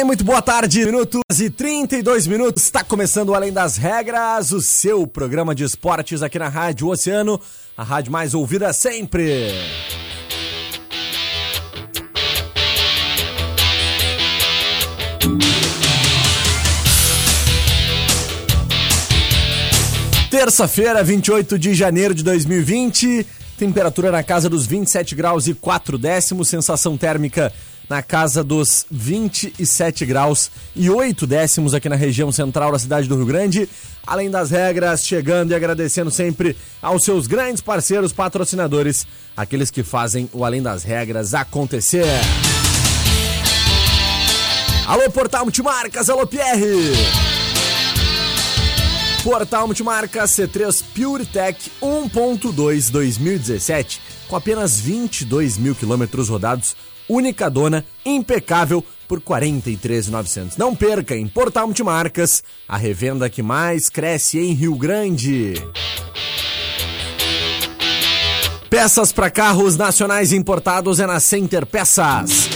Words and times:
Bem, 0.00 0.04
muito 0.04 0.24
boa 0.24 0.40
tarde. 0.40 0.86
Minutos 0.86 1.20
e 1.38 1.50
32 1.50 2.26
minutos. 2.26 2.62
Está 2.62 2.82
começando 2.82 3.34
Além 3.34 3.52
das 3.52 3.76
Regras, 3.76 4.50
o 4.50 4.62
seu 4.62 5.06
programa 5.06 5.54
de 5.54 5.62
esportes 5.62 6.22
aqui 6.22 6.38
na 6.38 6.48
Rádio 6.48 6.88
Oceano, 6.88 7.38
a 7.76 7.84
rádio 7.84 8.10
mais 8.10 8.32
ouvida 8.32 8.72
sempre. 8.72 9.52
Terça-feira, 20.30 21.04
28 21.04 21.58
de 21.58 21.74
janeiro 21.74 22.14
de 22.14 22.24
2020. 22.24 23.26
Temperatura 23.58 24.10
na 24.10 24.22
casa 24.22 24.48
dos 24.48 24.64
27 24.64 25.14
graus 25.14 25.46
e 25.46 25.52
4 25.52 25.98
décimos, 25.98 26.48
sensação 26.48 26.96
térmica 26.96 27.52
na 27.90 28.04
casa 28.04 28.44
dos 28.44 28.86
27 28.88 30.06
graus 30.06 30.48
e 30.76 30.88
8 30.88 31.26
décimos 31.26 31.74
aqui 31.74 31.88
na 31.88 31.96
região 31.96 32.30
central 32.30 32.70
da 32.70 32.78
cidade 32.78 33.08
do 33.08 33.16
Rio 33.16 33.26
Grande. 33.26 33.68
Além 34.06 34.30
das 34.30 34.52
regras, 34.52 35.04
chegando 35.04 35.50
e 35.50 35.56
agradecendo 35.56 36.08
sempre 36.08 36.56
aos 36.80 37.02
seus 37.02 37.26
grandes 37.26 37.60
parceiros 37.60 38.12
patrocinadores, 38.12 39.08
aqueles 39.36 39.72
que 39.72 39.82
fazem 39.82 40.30
o 40.32 40.44
Além 40.44 40.62
das 40.62 40.84
Regras 40.84 41.34
acontecer. 41.34 42.06
Alô, 44.86 45.10
Portal 45.10 45.44
Multimarcas, 45.44 46.08
alô, 46.08 46.24
Pierre! 46.28 46.92
Portal 49.24 49.66
Multimarcas 49.66 50.30
C3 50.30 50.82
PureTech 50.94 51.72
1.2 51.82 52.90
2017, 52.90 54.00
com 54.28 54.36
apenas 54.36 54.78
22 54.78 55.58
mil 55.58 55.74
quilômetros 55.74 56.28
rodados, 56.28 56.76
única 57.10 57.48
dona, 57.50 57.84
impecável 58.06 58.84
por 59.08 59.20
43,900. 59.20 60.56
Não 60.56 60.74
perca 60.74 61.16
em 61.16 61.26
Portal 61.26 61.66
Multimarcas, 61.66 62.42
a 62.68 62.76
revenda 62.76 63.28
que 63.28 63.42
mais 63.42 63.90
cresce 63.90 64.38
em 64.38 64.52
Rio 64.52 64.76
Grande. 64.76 65.54
Peças 68.70 69.10
para 69.10 69.28
carros 69.28 69.76
nacionais 69.76 70.32
importados 70.32 71.00
é 71.00 71.06
na 71.06 71.18
Center 71.18 71.66
Peças. 71.66 72.48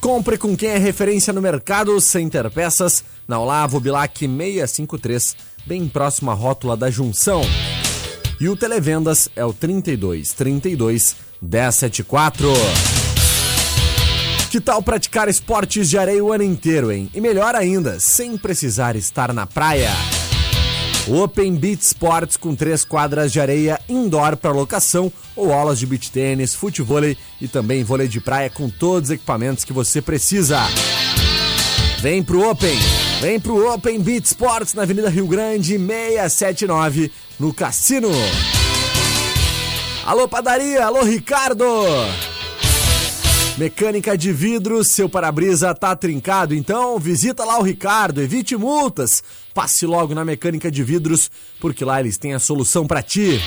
Compre 0.00 0.38
com 0.38 0.56
quem 0.56 0.70
é 0.70 0.78
referência 0.78 1.32
no 1.32 1.42
mercado 1.42 2.00
Center 2.00 2.48
Peças, 2.50 3.02
na 3.26 3.40
Olavo 3.40 3.80
Bilac 3.80 4.16
653, 4.18 5.36
bem 5.66 5.88
próximo 5.88 6.30
à 6.30 6.34
rótula 6.34 6.76
da 6.76 6.88
Junção. 6.88 7.42
E 8.40 8.48
o 8.48 8.56
Televendas 8.56 9.28
é 9.34 9.44
o 9.44 9.52
32 9.52 10.32
32 10.32 11.16
1074. 11.40 12.48
Que 14.52 14.60
tal 14.60 14.82
praticar 14.82 15.30
esportes 15.30 15.88
de 15.88 15.96
areia 15.96 16.22
o 16.22 16.30
ano 16.30 16.44
inteiro, 16.44 16.92
hein? 16.92 17.08
E 17.14 17.22
melhor 17.22 17.54
ainda, 17.54 17.98
sem 17.98 18.36
precisar 18.36 18.96
estar 18.96 19.32
na 19.32 19.46
praia. 19.46 19.88
Open 21.08 21.54
Beach 21.54 21.82
Sports 21.82 22.36
com 22.36 22.54
três 22.54 22.84
quadras 22.84 23.32
de 23.32 23.40
areia 23.40 23.80
indoor 23.88 24.36
para 24.36 24.50
locação 24.50 25.10
ou 25.34 25.54
aulas 25.54 25.78
de 25.78 25.86
beach 25.86 26.10
tênis, 26.10 26.54
futevôlei 26.54 27.16
e 27.40 27.48
também 27.48 27.82
vôlei 27.82 28.06
de 28.06 28.20
praia 28.20 28.50
com 28.50 28.68
todos 28.68 29.08
os 29.08 29.14
equipamentos 29.14 29.64
que 29.64 29.72
você 29.72 30.02
precisa. 30.02 30.60
Vem 32.00 32.22
pro 32.22 32.46
Open, 32.46 32.78
vem 33.22 33.40
pro 33.40 33.72
Open 33.72 34.00
Beach 34.00 34.26
Sports 34.26 34.74
na 34.74 34.82
Avenida 34.82 35.08
Rio 35.08 35.26
Grande 35.26 35.78
679 35.78 37.10
no 37.40 37.54
Cassino. 37.54 38.10
Alô 40.04 40.28
padaria, 40.28 40.84
alô 40.84 41.02
Ricardo. 41.04 41.64
Mecânica 43.58 44.16
de 44.16 44.32
vidro, 44.32 44.82
seu 44.82 45.10
para-brisa 45.10 45.74
tá 45.74 45.94
trincado, 45.94 46.54
então 46.54 46.98
visita 46.98 47.44
lá 47.44 47.58
o 47.58 47.62
Ricardo, 47.62 48.22
evite 48.22 48.56
multas. 48.56 49.22
Passe 49.52 49.84
logo 49.84 50.14
na 50.14 50.24
Mecânica 50.24 50.70
de 50.70 50.82
Vidros, 50.82 51.30
porque 51.60 51.84
lá 51.84 52.00
eles 52.00 52.16
têm 52.16 52.32
a 52.32 52.38
solução 52.38 52.86
para 52.86 53.02
ti. 53.02 53.38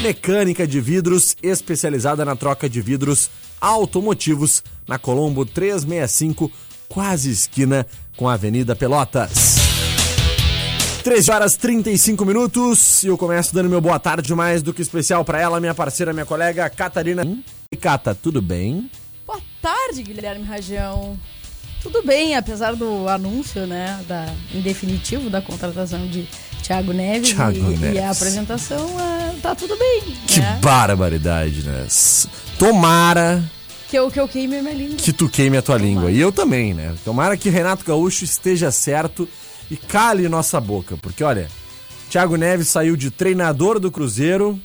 Mecânica 0.00 0.64
de 0.64 0.80
Vidros, 0.80 1.36
especializada 1.42 2.24
na 2.24 2.36
troca 2.36 2.68
de 2.68 2.80
vidros 2.80 3.28
automotivos, 3.60 4.62
na 4.86 4.96
Colombo 4.96 5.44
365, 5.44 6.50
quase 6.88 7.30
esquina 7.30 7.84
com 8.16 8.28
a 8.28 8.34
Avenida 8.34 8.76
Pelotas. 8.76 9.56
13 11.02 11.30
horas 11.30 11.54
35 11.54 12.24
minutos 12.24 13.02
e 13.02 13.08
eu 13.08 13.18
começo 13.18 13.54
dando 13.54 13.68
meu 13.68 13.80
boa 13.80 13.98
tarde 13.98 14.32
mais 14.34 14.62
do 14.62 14.72
que 14.72 14.82
especial 14.82 15.24
para 15.24 15.40
ela, 15.40 15.60
minha 15.60 15.74
parceira, 15.74 16.12
minha 16.12 16.26
colega 16.26 16.70
Catarina. 16.70 17.24
E 17.72 17.76
Cata, 17.76 18.14
tudo 18.14 18.40
bem? 18.40 18.88
Boa 19.66 19.74
tarde, 19.74 20.04
Guilherme 20.04 20.44
Rajão. 20.44 21.18
Tudo 21.82 22.00
bem, 22.04 22.36
apesar 22.36 22.76
do 22.76 23.08
anúncio, 23.08 23.66
né, 23.66 24.00
da, 24.06 24.32
em 24.54 24.60
definitivo 24.60 25.28
da 25.28 25.42
contratação 25.42 26.06
de 26.06 26.28
Thiago 26.62 26.92
Neves, 26.92 27.32
Thiago 27.32 27.56
e, 27.56 27.76
Neves. 27.76 27.96
e 27.96 27.98
a 27.98 28.12
apresentação, 28.12 28.88
é, 29.00 29.34
tá 29.42 29.56
tudo 29.56 29.76
bem. 29.76 30.02
Que 30.28 30.38
né? 30.38 30.60
barbaridade, 30.62 31.64
né? 31.64 31.84
Tomara 32.56 33.42
Que 33.88 33.98
eu, 33.98 34.08
que 34.08 34.20
eu 34.20 34.28
queime 34.28 34.58
a 34.58 34.62
minha 34.62 34.74
língua. 34.74 34.96
que 34.98 35.12
tu 35.12 35.28
queime 35.28 35.56
a 35.56 35.62
tua 35.62 35.78
língua. 35.78 36.12
E 36.12 36.20
eu 36.20 36.30
também, 36.30 36.72
né? 36.72 36.94
Tomara 37.04 37.36
que 37.36 37.50
Renato 37.50 37.84
Gaúcho 37.84 38.22
esteja 38.22 38.70
certo 38.70 39.28
e 39.68 39.76
cale 39.76 40.28
nossa 40.28 40.60
boca. 40.60 40.96
Porque, 40.96 41.24
olha, 41.24 41.48
Thiago 42.08 42.36
Neves 42.36 42.68
saiu 42.68 42.94
de 42.94 43.10
treinador 43.10 43.80
do 43.80 43.90
Cruzeiro 43.90 44.60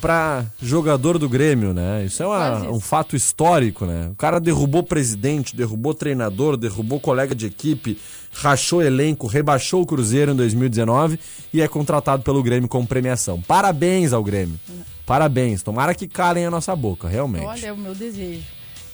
pra 0.00 0.44
jogador 0.62 1.18
do 1.18 1.28
Grêmio, 1.28 1.72
né? 1.74 2.04
Isso 2.04 2.22
é 2.22 2.26
uma- 2.26 2.60
isso. 2.62 2.70
um 2.70 2.80
fato 2.80 3.16
histórico, 3.16 3.84
né? 3.84 4.08
O 4.12 4.14
cara 4.14 4.38
derrubou 4.40 4.82
presidente, 4.82 5.56
derrubou 5.56 5.92
treinador, 5.94 6.56
derrubou 6.56 7.00
colega 7.00 7.34
de 7.34 7.46
equipe, 7.46 7.98
rachou 8.32 8.80
elenco, 8.82 9.26
rebaixou 9.26 9.82
o 9.82 9.86
Cruzeiro 9.86 10.32
em 10.32 10.36
2019 10.36 11.18
e 11.52 11.60
é 11.60 11.68
contratado 11.68 12.22
pelo 12.22 12.42
Grêmio 12.42 12.68
como 12.68 12.86
premiação. 12.86 13.40
Parabéns 13.42 14.12
ao 14.12 14.22
Grêmio. 14.22 14.58
Parabéns. 15.04 15.62
Tomara 15.62 15.94
que 15.94 16.06
calem 16.06 16.44
a 16.46 16.50
nossa 16.50 16.76
boca, 16.76 17.08
realmente. 17.08 17.44
Olha, 17.46 17.66
é 17.66 17.72
o 17.72 17.76
meu 17.76 17.94
desejo. 17.94 18.42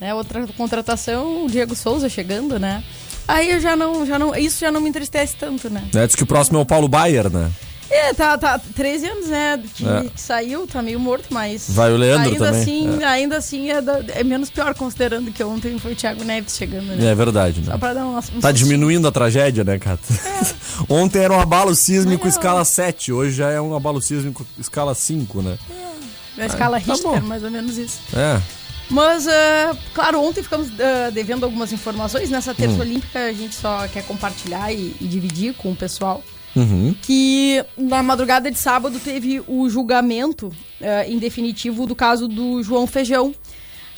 Né, 0.00 0.12
outra 0.14 0.46
contratação, 0.56 1.44
o 1.46 1.50
Diego 1.50 1.74
Souza 1.74 2.08
chegando, 2.08 2.58
né? 2.58 2.82
Aí 3.28 3.50
eu 3.52 3.60
já 3.60 3.74
não, 3.76 4.04
já 4.04 4.18
não. 4.18 4.34
Isso 4.34 4.60
já 4.60 4.70
não 4.70 4.80
me 4.80 4.88
entristece 4.88 5.34
tanto, 5.36 5.70
né? 5.70 5.88
Né? 5.92 6.06
Diz 6.06 6.14
que 6.16 6.22
o 6.22 6.26
próximo 6.26 6.58
é 6.58 6.62
o 6.62 6.66
Paulo 6.66 6.88
Baier, 6.88 7.30
né? 7.30 7.50
É, 7.90 8.14
tá, 8.14 8.38
tá 8.38 8.58
13 8.58 9.06
anos, 9.06 9.26
né? 9.28 9.62
Que, 9.74 9.86
é. 9.86 10.04
que, 10.04 10.20
saiu, 10.20 10.66
tá 10.66 10.80
meio 10.82 10.98
morto, 10.98 11.26
mas. 11.30 11.66
Vai 11.68 11.92
o 11.92 11.96
Leandro 11.96 12.32
ainda 12.32 12.46
também. 12.46 12.62
Assim, 12.62 13.02
é. 13.02 13.04
Ainda 13.04 13.36
assim 13.36 13.70
é, 13.70 13.80
da, 13.80 14.00
é, 14.08 14.24
menos 14.24 14.50
pior, 14.50 14.74
considerando 14.74 15.30
que 15.30 15.42
ontem 15.44 15.78
foi 15.78 15.92
o 15.92 15.96
Thiago 15.96 16.24
Neves 16.24 16.56
chegando, 16.56 16.86
né? 16.86 17.10
É 17.10 17.14
verdade, 17.14 17.60
né? 17.60 17.72
Só 17.72 17.78
pra 17.78 17.94
dar 17.94 18.06
um, 18.06 18.16
um 18.16 18.40
Tá 18.40 18.50
diminuindo 18.52 19.06
a 19.06 19.12
tragédia, 19.12 19.64
né, 19.64 19.78
Cata? 19.78 20.02
É. 20.12 20.84
ontem 20.88 21.20
era 21.20 21.32
um 21.32 21.40
abalo 21.40 21.74
sísmico 21.74 22.26
escala 22.26 22.64
7, 22.64 23.12
hoje 23.12 23.36
já 23.36 23.50
é 23.50 23.60
um 23.60 23.74
abalo 23.74 24.00
sísmico 24.00 24.46
escala 24.58 24.94
5, 24.94 25.42
né? 25.42 25.58
É. 25.70 26.42
A 26.42 26.46
escala 26.46 26.80
tá 26.80 26.92
Richter, 26.92 27.20
bom. 27.20 27.20
mais 27.20 27.42
ou 27.44 27.50
menos 27.50 27.78
isso. 27.78 28.00
É. 28.12 28.40
Mas, 28.90 29.26
uh, 29.26 29.76
claro, 29.94 30.20
ontem 30.20 30.42
ficamos 30.42 30.68
uh, 30.68 31.10
devendo 31.12 31.44
algumas 31.44 31.72
informações. 31.72 32.28
Nessa 32.28 32.54
terça 32.54 32.76
hum. 32.76 32.80
olímpica 32.80 33.18
a 33.18 33.32
gente 33.32 33.54
só 33.54 33.86
quer 33.88 34.04
compartilhar 34.04 34.72
e, 34.72 34.94
e 35.00 35.06
dividir 35.06 35.54
com 35.54 35.72
o 35.72 35.76
pessoal. 35.76 36.22
Uhum. 36.54 36.94
Que 37.02 37.64
na 37.76 38.02
madrugada 38.02 38.50
de 38.50 38.58
sábado 38.58 39.00
teve 39.00 39.42
o 39.46 39.68
julgamento 39.68 40.46
uh, 40.46 41.10
em 41.10 41.18
definitivo 41.18 41.86
do 41.86 41.96
caso 41.96 42.28
do 42.28 42.62
João 42.62 42.86
Feijão. 42.86 43.34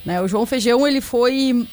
Né? 0.05 0.23
O 0.23 0.29
João 0.29 0.47
Feijão 0.47 0.87
ele 0.87 1.01
foi 1.01 1.67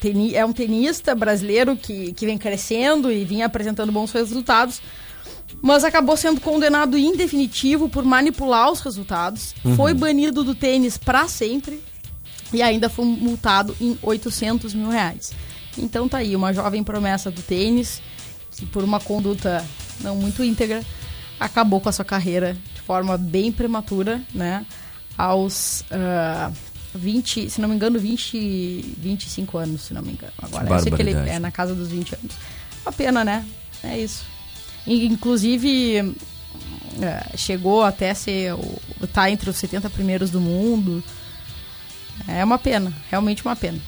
teni 0.00 0.34
é 0.34 0.44
um 0.44 0.52
tenista 0.52 1.14
brasileiro 1.14 1.76
que, 1.76 2.12
que 2.12 2.24
vem 2.24 2.38
crescendo 2.38 3.10
e 3.10 3.24
vinha 3.24 3.46
apresentando 3.46 3.92
bons 3.92 4.12
resultados 4.12 4.80
mas 5.60 5.84
acabou 5.84 6.16
sendo 6.16 6.40
condenado 6.40 6.96
em 6.96 7.16
definitivo 7.16 7.88
por 7.88 8.04
manipular 8.04 8.70
os 8.70 8.80
resultados, 8.80 9.54
uhum. 9.64 9.76
foi 9.76 9.94
banido 9.94 10.44
do 10.44 10.54
tênis 10.54 10.96
para 10.96 11.26
sempre 11.26 11.82
e 12.52 12.62
ainda 12.62 12.88
foi 12.88 13.04
multado 13.04 13.76
em 13.80 13.98
800 14.02 14.74
mil 14.74 14.88
reais. 14.88 15.32
Então 15.76 16.08
tá 16.08 16.18
aí, 16.18 16.34
uma 16.34 16.52
jovem 16.52 16.82
promessa 16.82 17.30
do 17.30 17.42
tênis, 17.42 18.00
que 18.50 18.66
por 18.66 18.82
uma 18.82 19.00
conduta 19.00 19.64
não 20.00 20.16
muito 20.16 20.42
íntegra, 20.42 20.82
acabou 21.38 21.80
com 21.80 21.88
a 21.88 21.92
sua 21.92 22.04
carreira 22.04 22.56
de 22.74 22.80
forma 22.80 23.16
bem 23.16 23.52
prematura, 23.52 24.22
né? 24.34 24.64
Aos 25.16 25.80
uh, 25.90 25.94
ah, 25.94 26.52
20, 26.94 27.50
se 27.50 27.60
não 27.60 27.68
me 27.68 27.74
engano, 27.74 27.98
20, 27.98 28.96
25 28.98 29.58
anos, 29.58 29.82
se 29.82 29.94
não 29.94 30.02
me 30.02 30.12
engano. 30.12 30.32
Agora, 30.40 30.68
eu 30.68 30.78
sei 30.80 30.92
que 30.92 31.02
ele 31.02 31.12
é 31.12 31.38
na 31.38 31.50
casa 31.50 31.74
dos 31.74 31.88
20 31.88 32.14
anos. 32.14 32.36
Uma 32.84 32.92
pena, 32.92 33.24
né? 33.24 33.44
É 33.82 33.98
isso. 33.98 34.24
Inclusive, 34.86 36.00
uh, 36.02 37.36
chegou 37.36 37.84
até 37.84 38.14
ser. 38.14 38.54
tá 39.12 39.30
entre 39.30 39.50
os 39.50 39.56
70 39.56 39.90
primeiros 39.90 40.30
do 40.30 40.40
mundo. 40.40 41.02
É 42.26 42.44
uma 42.44 42.58
pena, 42.58 42.92
realmente 43.10 43.44
uma 43.44 43.54
pena. 43.54 43.78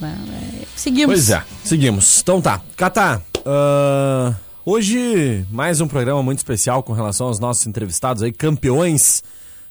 Né? 0.00 0.16
É, 0.62 0.66
seguimos. 0.76 1.14
Pois 1.14 1.30
é, 1.30 1.42
seguimos. 1.64 2.20
Então 2.20 2.40
tá. 2.40 2.60
Catá, 2.76 3.22
uh, 3.38 4.45
hoje 4.66 5.46
mais 5.50 5.80
um 5.80 5.88
programa 5.88 6.22
muito 6.22 6.38
especial 6.38 6.82
com 6.82 6.92
relação 6.92 7.28
aos 7.28 7.38
nossos 7.38 7.66
entrevistados 7.66 8.22
aí, 8.22 8.32
campeões 8.32 9.22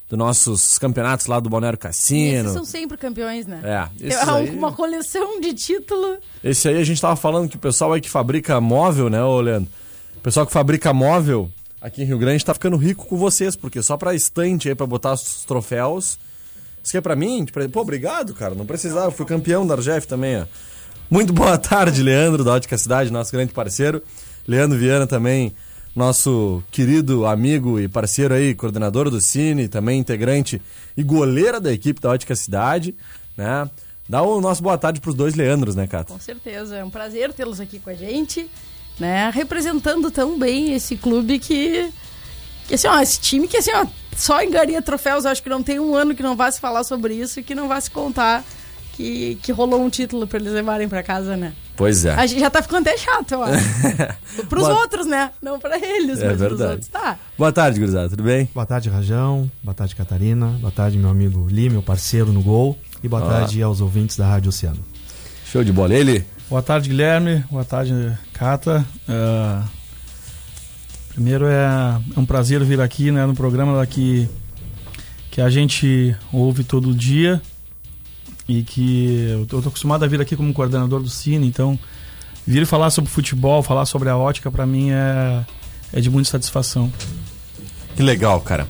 dos 0.08 0.18
nossos 0.18 0.78
campeonatos 0.78 1.26
lá 1.26 1.38
do 1.38 1.48
Balneário 1.48 1.78
Cassino. 1.78 2.40
Esses 2.40 2.52
são 2.52 2.64
sempre 2.64 2.96
campeões, 2.96 3.46
né? 3.46 3.60
É. 3.62 4.08
É 4.08 4.30
aí... 4.30 4.50
uma 4.50 4.72
coleção 4.72 5.40
de 5.40 5.52
título. 5.52 6.16
Esse 6.42 6.68
aí 6.68 6.78
a 6.78 6.84
gente 6.84 7.00
tava 7.00 7.14
falando 7.14 7.48
que 7.48 7.56
o 7.56 7.60
pessoal 7.60 7.92
aí 7.92 8.00
que 8.00 8.10
fabrica 8.10 8.60
móvel, 8.60 9.08
né, 9.08 9.22
ô 9.22 9.40
Leandro? 9.40 9.70
O 10.16 10.20
pessoal 10.20 10.46
que 10.46 10.52
fabrica 10.52 10.92
móvel 10.92 11.50
aqui 11.80 12.02
em 12.02 12.06
Rio 12.06 12.18
Grande 12.18 12.44
tá 12.44 12.54
ficando 12.54 12.76
rico 12.76 13.06
com 13.06 13.16
vocês, 13.16 13.54
porque 13.54 13.82
só 13.82 13.96
pra 13.96 14.14
estante 14.14 14.68
aí, 14.68 14.74
pra 14.74 14.86
botar 14.86 15.12
os 15.12 15.44
troféus 15.44 16.18
isso 16.86 16.92
que 16.92 16.98
é 16.98 17.00
pra 17.00 17.16
mim? 17.16 17.44
Tipo, 17.44 17.68
pô, 17.68 17.80
obrigado, 17.80 18.32
cara. 18.32 18.54
Não 18.54 18.64
precisava. 18.64 19.10
Fui 19.10 19.26
campeão 19.26 19.66
da 19.66 19.74
Argef 19.74 20.06
também, 20.06 20.40
ó. 20.40 20.46
Muito 21.10 21.32
boa 21.32 21.58
tarde, 21.58 22.00
Leandro, 22.00 22.44
da 22.44 22.52
Ótica 22.52 22.78
Cidade, 22.78 23.10
nosso 23.10 23.32
grande 23.32 23.52
parceiro. 23.52 24.00
Leandro 24.46 24.78
Viana 24.78 25.06
também, 25.06 25.54
nosso 25.94 26.62
querido 26.70 27.26
amigo 27.26 27.80
e 27.80 27.88
parceiro 27.88 28.34
aí, 28.34 28.54
coordenador 28.54 29.10
do 29.10 29.20
Cine, 29.20 29.68
também 29.68 29.98
integrante 29.98 30.60
e 30.96 31.02
goleira 31.02 31.60
da 31.60 31.72
equipe 31.72 32.00
da 32.00 32.10
Ótica 32.10 32.36
Cidade, 32.36 32.94
né? 33.36 33.68
Dá 34.08 34.22
o 34.22 34.40
nosso 34.40 34.62
boa 34.62 34.78
tarde 34.78 35.00
pros 35.00 35.14
dois 35.14 35.34
Leandros, 35.34 35.74
né, 35.74 35.86
Cata? 35.86 36.12
Com 36.12 36.20
certeza, 36.20 36.76
é 36.76 36.84
um 36.84 36.90
prazer 36.90 37.32
tê-los 37.32 37.60
aqui 37.60 37.78
com 37.80 37.90
a 37.90 37.94
gente, 37.94 38.48
né? 39.00 39.30
Representando 39.30 40.10
tão 40.10 40.38
bem 40.38 40.74
esse 40.74 40.96
clube 40.96 41.40
que, 41.40 41.90
que 42.68 42.74
assim, 42.74 42.86
ó, 42.86 43.00
esse 43.00 43.18
time 43.20 43.48
que 43.48 43.56
assim, 43.56 43.72
ó, 43.74 43.84
só 44.16 44.42
engaria 44.42 44.80
troféus, 44.80 45.26
acho 45.26 45.42
que 45.42 45.48
não 45.48 45.62
tem 45.62 45.80
um 45.80 45.94
ano 45.94 46.14
que 46.14 46.22
não 46.22 46.36
vá 46.36 46.50
se 46.50 46.60
falar 46.60 46.84
sobre 46.84 47.14
isso 47.14 47.40
e 47.40 47.42
que 47.42 47.54
não 47.54 47.66
vá 47.66 47.80
se 47.80 47.90
contar 47.90 48.44
que, 48.92 49.38
que 49.42 49.50
rolou 49.50 49.82
um 49.82 49.90
título 49.90 50.26
para 50.26 50.38
eles 50.38 50.52
levarem 50.52 50.88
para 50.88 51.02
casa, 51.02 51.36
né? 51.36 51.52
Pois 51.76 52.04
é. 52.04 52.14
A 52.14 52.26
gente 52.26 52.40
já 52.40 52.50
tá 52.50 52.62
ficando 52.62 52.88
até 52.88 52.96
chato, 52.96 53.32
eu 53.32 53.42
acho. 53.42 53.64
pros 54.48 54.66
Boa... 54.66 54.80
outros, 54.80 55.06
né? 55.06 55.30
Não 55.42 55.58
para 55.58 55.76
eles, 55.76 56.20
é 56.20 56.28
mas 56.28 56.38
verdade. 56.38 56.48
pros 56.48 56.60
outros, 56.60 56.88
tá. 56.88 57.18
Boa 57.36 57.52
tarde, 57.52 57.78
gurizada, 57.78 58.08
tudo 58.08 58.22
bem? 58.22 58.48
Boa 58.54 58.66
tarde, 58.66 58.88
Rajão. 58.88 59.50
Boa 59.62 59.74
tarde, 59.74 59.94
Catarina. 59.94 60.46
Boa 60.60 60.72
tarde, 60.72 60.96
meu 60.96 61.10
amigo 61.10 61.46
Li, 61.48 61.68
meu 61.68 61.82
parceiro 61.82 62.32
no 62.32 62.42
Gol. 62.42 62.78
E 63.02 63.08
boa 63.08 63.22
Olá. 63.22 63.40
tarde 63.40 63.62
aos 63.62 63.80
ouvintes 63.80 64.16
da 64.16 64.26
Rádio 64.26 64.48
Oceano. 64.48 64.82
Show 65.44 65.62
de 65.62 65.72
bola. 65.72 65.94
Ele? 65.94 66.24
Boa 66.48 66.62
tarde, 66.62 66.88
Guilherme. 66.88 67.44
Boa 67.50 67.64
tarde, 67.64 67.92
Cata. 68.32 68.84
Uh, 69.08 69.76
Primeiro 71.16 71.46
é, 71.46 71.98
é 72.14 72.20
um 72.20 72.26
prazer 72.26 72.62
vir 72.62 72.78
aqui 72.78 73.10
né, 73.10 73.24
no 73.24 73.34
programa 73.34 73.86
que, 73.86 74.28
que 75.30 75.40
a 75.40 75.48
gente 75.48 76.14
ouve 76.30 76.62
todo 76.62 76.94
dia 76.94 77.40
e 78.48 78.62
que 78.62 79.28
eu 79.30 79.42
estou 79.42 79.60
acostumado 79.60 80.04
a 80.04 80.08
vir 80.08 80.20
aqui 80.20 80.36
como 80.36 80.52
coordenador 80.52 81.02
do 81.02 81.08
Cine, 81.08 81.46
então 81.46 81.78
vir 82.46 82.64
falar 82.66 82.90
sobre 82.90 83.10
futebol, 83.10 83.62
falar 83.62 83.86
sobre 83.86 84.08
a 84.08 84.16
ótica 84.16 84.50
para 84.50 84.64
mim 84.64 84.90
é, 84.90 85.44
é 85.92 86.00
de 86.00 86.08
muita 86.08 86.30
satisfação. 86.30 86.92
Que 87.96 88.02
legal, 88.02 88.40
cara. 88.40 88.68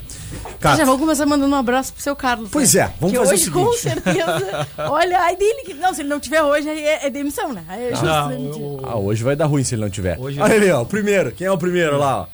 Cara, 0.60 0.76
já 0.76 0.84
vamos 0.84 1.00
começar 1.00 1.26
mandando 1.26 1.54
um 1.54 1.58
abraço 1.58 1.92
pro 1.92 2.02
seu 2.02 2.16
Carlos. 2.16 2.48
Pois 2.50 2.74
né? 2.74 2.82
é, 2.82 2.92
vamos 3.00 3.12
que 3.12 3.18
fazer 3.18 3.34
hoje, 3.34 3.42
o 3.42 3.44
seguinte. 3.44 3.66
com 3.66 3.72
certeza. 3.72 4.68
olha, 4.90 5.20
aí 5.20 5.36
dele 5.36 5.62
que. 5.64 5.74
Não, 5.74 5.92
se 5.92 6.00
ele 6.02 6.08
não 6.08 6.20
tiver 6.20 6.42
hoje, 6.42 6.68
aí 6.68 6.82
é, 6.82 7.06
é 7.06 7.10
demissão, 7.10 7.52
né? 7.52 7.64
Aí 7.68 7.86
é 7.86 7.90
justo 7.90 8.04
não, 8.04 8.32
eu... 8.32 8.80
Ah, 8.82 8.96
hoje 8.96 9.22
vai 9.22 9.36
dar 9.36 9.46
ruim 9.46 9.62
se 9.64 9.74
ele 9.74 9.82
não 9.82 9.90
tiver. 9.90 10.18
Hoje 10.18 10.40
olha 10.40 10.54
ali, 10.54 10.70
ó. 10.70 10.82
O 10.82 10.86
primeiro. 10.86 11.32
Quem 11.32 11.46
é 11.46 11.50
o 11.50 11.58
primeiro 11.58 11.98
lá, 11.98 12.22
ó? 12.22 12.26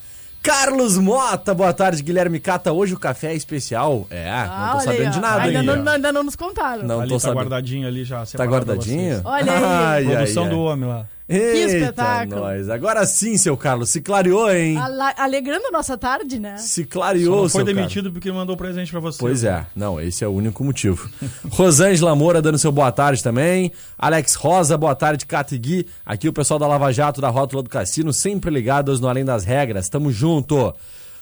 Carlos 0.42 0.98
Mota, 0.98 1.54
boa 1.54 1.72
tarde, 1.72 2.02
Guilherme 2.02 2.40
Cata. 2.40 2.72
Hoje 2.72 2.94
o 2.94 2.98
café 2.98 3.32
é 3.32 3.36
especial. 3.36 4.08
É, 4.10 4.28
ah, 4.28 4.66
não 4.66 4.78
tô 4.78 4.84
sabendo 4.84 5.06
aí, 5.06 5.10
de 5.10 5.20
nada 5.20 5.42
ainda 5.42 5.60
aí. 5.60 5.66
Não, 5.66 5.92
ainda 5.92 6.12
não 6.12 6.24
nos 6.24 6.34
contaram. 6.34 6.82
Não 6.82 7.00
ali 7.00 7.10
tô 7.10 7.14
tá 7.14 7.20
sabendo. 7.20 7.36
guardadinho 7.36 7.86
ali 7.86 8.04
já. 8.04 8.26
Tá 8.26 8.44
guardadinho? 8.44 9.20
Olha 9.24 9.52
aí. 9.54 9.62
Ai, 9.64 10.16
Produção 10.16 10.44
ai, 10.44 10.50
do 10.50 10.60
homem 10.60 10.88
lá. 10.88 11.06
Eita, 11.34 11.52
que 11.52 11.58
espetáculo. 11.58 12.40
Nós. 12.40 12.69
Agora 12.69 13.05
sim, 13.06 13.37
seu 13.37 13.56
Carlos, 13.56 13.90
se 13.90 14.00
clareou, 14.00 14.50
hein? 14.50 14.76
alegrando 15.17 15.67
a 15.67 15.70
nossa 15.70 15.96
tarde, 15.96 16.38
né? 16.38 16.56
Se 16.56 16.84
clareou, 16.84 17.49
Só 17.49 17.58
não 17.58 17.64
foi 17.67 17.75
demitido 17.75 17.94
Carlos. 17.94 18.12
porque 18.12 18.32
mandou 18.32 18.56
presente 18.56 18.90
para 18.90 19.00
você. 19.00 19.19
Pois 19.19 19.44
é. 19.44 19.67
Não, 19.75 20.00
esse 20.00 20.25
é 20.25 20.29
o 20.29 20.32
único 20.32 20.62
motivo. 20.64 21.08
Rosângela 21.50 22.14
Moura 22.14 22.43
dando 22.43 22.58
seu 22.58 22.73
boa 22.73 22.93
tarde 22.93 23.23
também. 23.23 23.73
Alex 23.99 24.34
Rosa, 24.34 24.76
boa 24.76 24.94
tarde, 24.94 25.26
Categui. 25.26 25.87
Aqui 26.05 26.29
o 26.29 26.32
pessoal 26.32 26.58
da 26.58 26.67
Lava 26.67 26.93
Jato, 26.93 27.20
da 27.20 27.29
Rótula 27.29 27.62
do 27.62 27.70
Cassino, 27.70 28.12
sempre 28.12 28.50
ligados 28.50 29.00
no 29.00 29.08
Além 29.08 29.25
das 29.25 29.44
Regras. 29.44 29.88
Tamo 29.88 30.11
junto. 30.12 30.75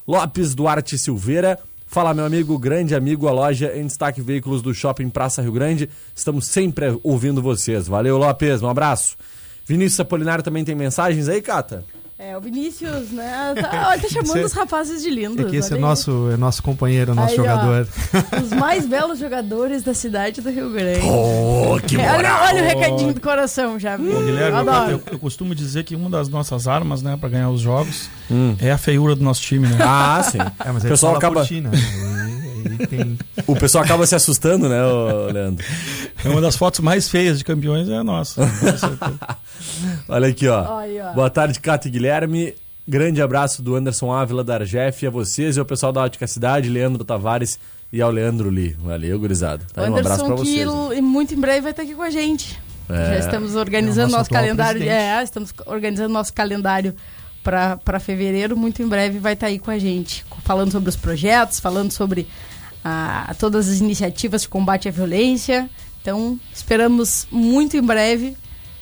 Lopes 0.07 0.55
Duarte 0.55 0.99
Silveira. 0.99 1.59
Fala, 1.87 2.14
meu 2.14 2.25
amigo, 2.25 2.57
grande 2.57 2.95
amigo, 2.95 3.26
a 3.26 3.33
loja 3.33 3.73
em 3.76 3.85
destaque 3.85 4.21
veículos 4.21 4.62
do 4.62 4.73
Shopping 4.73 5.11
Praça 5.11 5.43
Rio 5.43 5.50
Grande. 5.50 5.90
Estamos 6.14 6.47
sempre 6.47 6.97
ouvindo 7.02 7.43
vocês. 7.43 7.88
Valeu, 7.88 8.17
Lopes, 8.17 8.62
um 8.62 8.69
abraço. 8.69 9.17
Vinícius 9.71 10.00
Apolinário 10.00 10.43
também 10.43 10.65
tem 10.65 10.75
mensagens 10.75 11.29
aí, 11.29 11.41
Cata? 11.41 11.85
É, 12.19 12.37
o 12.37 12.41
Vinícius, 12.41 13.12
né? 13.12 13.55
Tá, 13.55 13.89
olha, 13.89 14.00
tá 14.00 14.09
chamando 14.11 14.45
os 14.45 14.53
rapazes 14.53 15.00
de 15.00 15.09
lindos. 15.09 15.47
É 15.47 15.49
que 15.49 15.55
esse 15.55 15.73
é 15.73 15.79
nosso, 15.79 16.29
é 16.33 16.37
nosso 16.37 16.61
companheiro, 16.61 17.15
nosso 17.15 17.31
aí, 17.31 17.37
jogador. 17.37 17.87
Ó, 18.12 18.43
os 18.43 18.50
mais 18.50 18.85
belos 18.85 19.21
jogadores 19.21 19.85
da 19.85 19.95
cidade 19.95 20.41
do 20.41 20.50
Rio 20.50 20.71
Grande. 20.71 21.07
Oh, 21.07 21.79
que 21.87 21.97
moral. 21.97 22.17
Olha, 22.17 22.49
olha 22.49 22.62
o 22.62 22.67
recadinho 22.67 23.15
do 23.15 23.21
coração, 23.21 23.79
já 23.79 23.97
viu? 23.97 24.19
Ô, 24.19 24.23
Guilherme, 24.25 24.59
eu, 24.59 24.91
eu, 24.91 25.03
eu, 25.12 25.19
costumo 25.21 25.55
dizer 25.55 25.85
que 25.85 25.95
uma 25.95 26.11
das 26.11 26.29
nossas 26.29 26.67
armas, 26.67 27.00
né, 27.00 27.17
para 27.17 27.29
ganhar 27.29 27.49
os 27.49 27.61
jogos 27.61 28.11
hum. 28.29 28.57
é 28.59 28.73
a 28.73 28.77
feiura 28.77 29.15
do 29.15 29.23
nosso 29.23 29.41
time, 29.41 29.69
né? 29.69 29.79
Ah, 29.81 30.21
sim. 30.25 30.39
É, 30.67 30.73
mas 30.73 30.83
o 30.83 30.89
pessoal 30.89 31.15
acaba... 31.15 31.45
Ti, 31.45 31.61
né? 31.61 31.71
Tem... 32.87 33.18
O 33.46 33.54
pessoal 33.56 33.84
acaba 33.84 34.06
se 34.06 34.14
assustando, 34.14 34.68
né, 34.68 34.80
Leandro? 35.32 35.64
É 36.25 36.28
uma 36.28 36.40
das 36.40 36.56
fotos 36.56 36.80
mais 36.80 37.08
feias 37.08 37.38
de 37.38 37.44
campeões 37.44 37.88
é 37.88 37.96
a 37.96 38.04
nossa. 38.04 38.42
Olha 40.08 40.28
aqui, 40.28 40.49
ó. 40.49 40.64
Boa 41.14 41.30
tarde, 41.30 41.58
Cato 41.60 41.88
e 41.88 41.90
Guilherme. 41.90 42.54
Grande 42.87 43.22
abraço 43.22 43.62
do 43.62 43.76
Anderson 43.76 44.12
Ávila 44.12 44.42
da 44.42 44.54
Argef 44.54 45.06
a 45.06 45.10
vocês 45.10 45.56
e 45.56 45.60
ao 45.60 45.66
pessoal 45.66 45.92
da 45.92 46.02
Ótica 46.02 46.26
Cidade, 46.26 46.68
Leandro 46.68 47.04
Tavares 47.04 47.58
e 47.92 48.00
ao 48.00 48.10
Leandro 48.10 48.50
Lee. 48.50 48.76
Valeu, 48.80 49.18
gurizada. 49.18 49.64
Tá 49.72 49.82
um 49.82 49.96
abraço 49.96 50.25
pra 50.25 50.34
vocês. 50.34 50.68
Que 50.68 50.94
né? 50.94 51.00
muito 51.00 51.34
em 51.34 51.40
breve 51.40 51.60
vai 51.60 51.70
estar 51.70 51.82
aqui 51.82 51.94
com 51.94 52.02
a 52.02 52.10
gente. 52.10 52.60
É. 52.88 53.06
Já 53.06 53.18
estamos 53.18 53.54
organizando 53.54 54.08
é 54.08 54.12
nosso, 54.12 54.16
nosso 54.18 54.30
calendário. 54.30 54.82
É, 54.82 55.22
estamos 55.22 55.52
organizando 55.66 56.12
nosso 56.12 56.32
calendário 56.32 56.94
para 57.42 58.00
fevereiro. 58.00 58.56
Muito 58.56 58.82
em 58.82 58.88
breve 58.88 59.18
vai 59.18 59.34
estar 59.34 59.46
aí 59.46 59.58
com 59.58 59.70
a 59.70 59.78
gente, 59.78 60.25
falando 60.42 60.72
sobre 60.72 60.88
os 60.88 60.96
projetos, 60.96 61.60
falando 61.60 61.90
sobre 61.90 62.26
a, 62.84 63.34
todas 63.38 63.68
as 63.68 63.78
iniciativas 63.80 64.42
de 64.42 64.49
combate 64.49 64.88
à 64.88 64.90
violência. 64.90 65.68
Então, 66.00 66.38
esperamos 66.54 67.26
muito 67.30 67.76
em 67.76 67.82
breve 67.82 68.37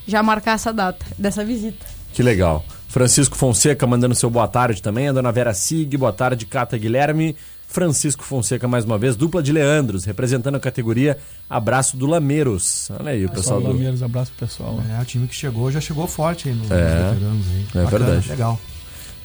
já 0.06 0.22
marcar 0.22 0.52
essa 0.52 0.72
data 0.72 1.04
dessa 1.18 1.44
visita. 1.44 1.84
Que 2.12 2.22
legal. 2.22 2.64
Francisco 2.88 3.36
Fonseca 3.36 3.86
mandando 3.86 4.14
seu 4.14 4.30
boa 4.30 4.48
tarde 4.48 4.80
também. 4.82 5.08
A 5.08 5.12
dona 5.12 5.30
Vera 5.30 5.52
Sig, 5.52 5.96
boa 5.96 6.12
tarde, 6.12 6.46
Cata 6.46 6.78
Guilherme. 6.78 7.36
Francisco 7.70 8.24
Fonseca 8.24 8.66
mais 8.66 8.86
uma 8.86 8.96
vez, 8.96 9.14
dupla 9.14 9.42
de 9.42 9.52
Leandros, 9.52 10.06
representando 10.06 10.54
a 10.54 10.60
categoria 10.60 11.18
Abraço 11.50 11.98
do 11.98 12.06
Lameiros. 12.06 12.88
Olha 12.98 13.10
aí 13.10 13.26
o 13.26 13.28
pessoal 13.28 13.60
do. 13.60 13.68
Lameiros, 13.68 14.02
abraço 14.02 14.32
pro 14.34 14.46
pessoal. 14.46 14.80
É, 14.98 15.02
o 15.02 15.04
time 15.04 15.28
que 15.28 15.34
chegou 15.34 15.70
já 15.70 15.78
chegou 15.78 16.06
forte 16.06 16.48
aí 16.48 16.54
nos 16.54 16.70
É, 16.70 17.10
veteranos 17.10 17.46
aí. 17.46 17.66
é 17.82 17.84
verdade. 17.84 18.28
Legal. 18.30 18.58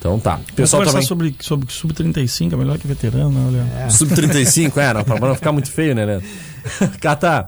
Então 0.03 0.19
tá. 0.19 0.31
Vamos 0.35 0.51
Pessoal 0.51 0.81
conversar 0.83 1.07
também. 1.07 1.31
sobre, 1.31 1.35
sobre 1.39 1.71
Sub-35, 1.71 2.51
é 2.51 2.55
melhor 2.57 2.77
que 2.77 2.85
veterano, 2.85 3.29
né, 3.29 3.51
Leandro? 3.51 3.77
É. 3.77 3.89
Sub-35, 3.89 4.75
é, 4.75 4.93
não, 4.93 5.03
pra 5.05 5.17
não 5.17 5.33
ficar 5.35 5.53
muito 5.53 5.71
feio, 5.71 5.95
né, 5.95 6.03
Leandro? 6.03 6.27
Cata, 6.99 7.45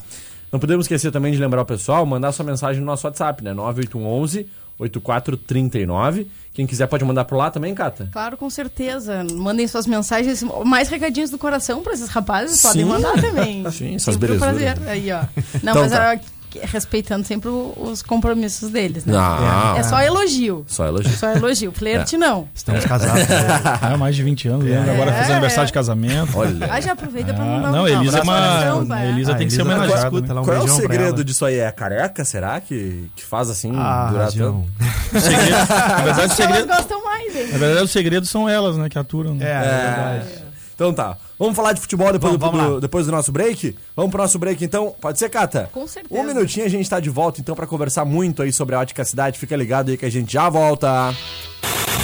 não 0.50 0.58
podemos 0.58 0.86
esquecer 0.86 1.12
também 1.12 1.34
de 1.34 1.38
lembrar 1.38 1.64
o 1.64 1.66
pessoal, 1.66 2.06
mandar 2.06 2.32
sua 2.32 2.46
mensagem 2.46 2.80
no 2.80 2.86
nosso 2.86 3.06
WhatsApp, 3.06 3.44
né? 3.44 3.54
9811 3.54 4.48
8439. 4.78 6.28
Quem 6.54 6.66
quiser 6.66 6.88
pode 6.88 7.04
mandar 7.04 7.26
por 7.26 7.36
lá 7.38 7.52
também, 7.52 7.74
Cata? 7.76 8.10
Claro, 8.12 8.38
com 8.38 8.50
certeza. 8.50 9.26
Mandem 9.34 9.68
suas 9.68 9.86
mensagens, 9.88 10.44
mais 10.66 10.88
recadinhos 10.90 11.30
do 11.30 11.38
coração 11.38 11.82
para 11.84 11.94
esses 11.94 12.08
rapazes, 12.10 12.62
podem 12.62 12.84
Sim. 12.84 12.90
mandar 12.90 13.22
também. 13.22 13.64
Sim, 13.72 13.96
essas 13.96 14.16
um 14.16 14.20
belezuras. 14.20 14.56
prazer. 14.56 14.90
Aí, 14.90 15.12
ó. 15.12 15.24
Não, 15.62 15.72
Então 15.72 15.82
mas 15.84 15.92
tá. 15.92 16.20
Ah, 16.62 16.66
respeitando 16.66 17.26
sempre 17.26 17.50
os 17.50 18.02
compromissos 18.02 18.70
deles, 18.70 19.06
né? 19.06 19.14
Não, 19.14 19.78
É 19.78 19.84
só 19.84 20.02
elogio. 20.02 20.64
só 20.68 20.86
elogio. 20.86 21.12
Só 21.18 21.32
elogio. 21.32 21.72
Flerte 21.76 22.18
não. 22.18 22.48
Estamos 22.54 22.86
casados. 22.86 23.28
né? 23.28 23.38
Ah, 23.82 23.98
mais 23.98 24.16
de 24.16 24.24
20 24.24 24.48
anos, 24.48 24.66
Leandro. 24.66 24.92
Agora 24.92 25.14
fez 25.14 25.30
É. 25.30 25.32
aniversário 25.34 25.68
de 25.68 25.74
casamento. 25.74 26.38
Olha. 26.38 26.68
Ah, 26.72 26.82
já 26.82 26.94
aproveita 26.94 27.34
pra 27.34 27.44
Ah, 27.44 27.48
mandar 27.48 27.72
não, 27.72 27.84
um 27.84 27.88
Elisa 27.88 28.18
é 28.18 28.22
abraço 28.22 28.78
uma. 28.80 28.86
pra 28.86 29.06
Elisa, 29.06 29.32
Ah, 29.32 29.36
tem 29.36 29.48
que 29.48 29.54
ser 29.54 29.62
Elisa 29.62 29.76
homenageada. 29.76 30.04
escuta 30.08 30.34
né? 30.34 30.40
um 30.40 30.44
Qual 30.44 30.56
é 30.58 30.60
o 30.62 30.68
segredo 30.68 31.24
disso 31.24 31.46
aí? 31.46 31.56
É 31.60 31.68
a 31.68 31.72
careca, 31.72 32.24
será? 32.26 32.60
Que, 32.62 33.10
que 33.16 33.24
faz 33.24 33.50
assim 33.50 33.72
Ah, 33.76 34.10
durar 34.12 34.32
tanto? 34.32 34.66
O 35.16 35.20
segredo- 35.20 35.52
na 35.52 35.96
verdade, 36.02 36.20
o 36.20 36.22
Elas 36.24 36.32
segredo, 36.34 36.68
gostam 36.68 37.04
mais, 37.04 37.36
hein? 37.36 37.48
na 37.52 37.58
verdade, 37.58 37.86
o 37.86 37.88
segredo 37.88 38.26
são 38.26 38.50
elas, 38.50 38.76
né? 38.76 38.90
Que 38.90 39.00
aturam. 39.00 39.36
né? 39.36 39.46
É, 39.46 39.50
é 39.50 40.20
verdade. 40.20 40.45
Então 40.76 40.94
tá. 40.94 41.18
Vamos 41.40 41.56
falar 41.56 41.74
de 41.74 41.82
futebol 41.82 42.12
depois, 42.12 42.34
Vamos, 42.38 42.52
do, 42.52 42.58
vamos 42.58 42.74
do- 42.76 42.82
depois 42.82 43.06
do 43.06 43.12
nosso 43.12 43.32
break? 43.32 43.76
Vamos 43.96 44.12
pro 44.12 44.22
nosso 44.22 44.38
break 44.38 44.64
então? 44.64 44.94
Pode 45.02 45.18
ser, 45.18 45.30
Cata? 45.30 45.70
Com 45.74 45.88
certeza. 45.88 46.20
Um 46.22 46.24
minutinho 46.24 46.66
a 46.66 46.70
gente 46.70 46.90
tá 46.90 47.00
de 47.00 47.10
volta 47.10 47.40
então 47.42 47.56
pra 47.56 47.66
conversar 47.66 48.04
muito 48.06 48.42
aí 48.42 48.52
sobre 48.52 48.76
a 48.76 48.80
ótica 48.80 49.04
cidade. 49.06 49.40
Fica 49.40 49.56
ligado 49.56 49.90
aí 49.90 49.98
que 49.98 50.06
a 50.06 50.12
gente 50.12 50.32
já 50.34 50.50
volta. 50.50 51.16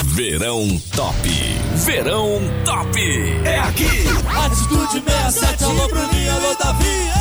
Verão 0.05 0.67
Top. 0.95 1.15
Verão 1.85 2.39
Top. 2.65 2.99
É 3.45 3.59
aqui, 3.59 3.87
Atitude 4.45 5.03
67, 5.05 5.63
alô 5.63 5.87
Bruninho, 5.87 6.31
alô 6.31 6.55
Davi. 6.55 7.11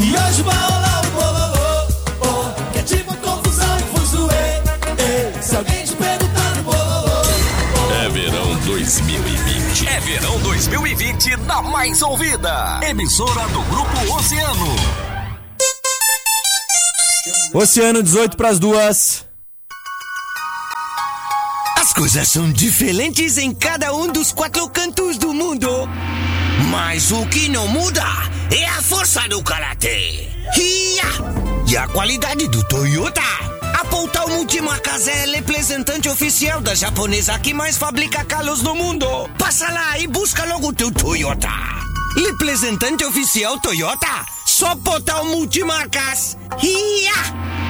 E 0.00 0.16
hoje 0.16 0.42
vai 0.42 0.56
rolar 0.56 0.89
2020 10.70 11.36
da 11.36 11.60
mais 11.62 12.00
ouvida. 12.00 12.80
Emissora 12.88 13.48
do 13.48 13.60
Grupo 13.62 14.14
Oceano. 14.14 14.76
Oceano 17.52 18.02
18 18.04 18.36
pras 18.36 18.60
duas. 18.60 19.26
As 21.76 21.92
coisas 21.92 22.28
são 22.28 22.52
diferentes 22.52 23.36
em 23.36 23.52
cada 23.52 23.92
um 23.92 24.12
dos 24.12 24.32
quatro 24.32 24.68
cantos 24.68 25.18
do 25.18 25.34
mundo. 25.34 25.68
Mas 26.70 27.10
o 27.10 27.26
que 27.26 27.48
não 27.48 27.66
muda 27.66 28.04
é 28.52 28.64
a 28.66 28.80
força 28.80 29.28
do 29.28 29.42
karatê. 29.42 30.28
E 31.66 31.76
a 31.76 31.88
qualidade 31.88 32.46
do 32.46 32.62
Toyota. 32.68 33.49
A 33.78 33.84
Poutal 33.84 34.28
Multimarcas 34.28 35.08
é 35.08 35.26
representante 35.26 36.08
oficial 36.08 36.60
da 36.60 36.74
japonesa 36.74 37.38
que 37.38 37.54
mais 37.54 37.76
fabrica 37.76 38.24
carros 38.24 38.62
no 38.62 38.74
mundo. 38.74 39.06
Passa 39.38 39.70
lá 39.70 39.98
e 39.98 40.06
busca 40.06 40.44
logo 40.44 40.68
o 40.68 40.72
teu 40.72 40.90
Toyota. 40.92 41.48
Representante 42.16 43.04
oficial 43.04 43.58
Toyota. 43.60 44.26
Só 44.46 44.74
Poutal 44.76 45.24
Multimarcas. 45.26 46.36
Hiya! 46.62 47.69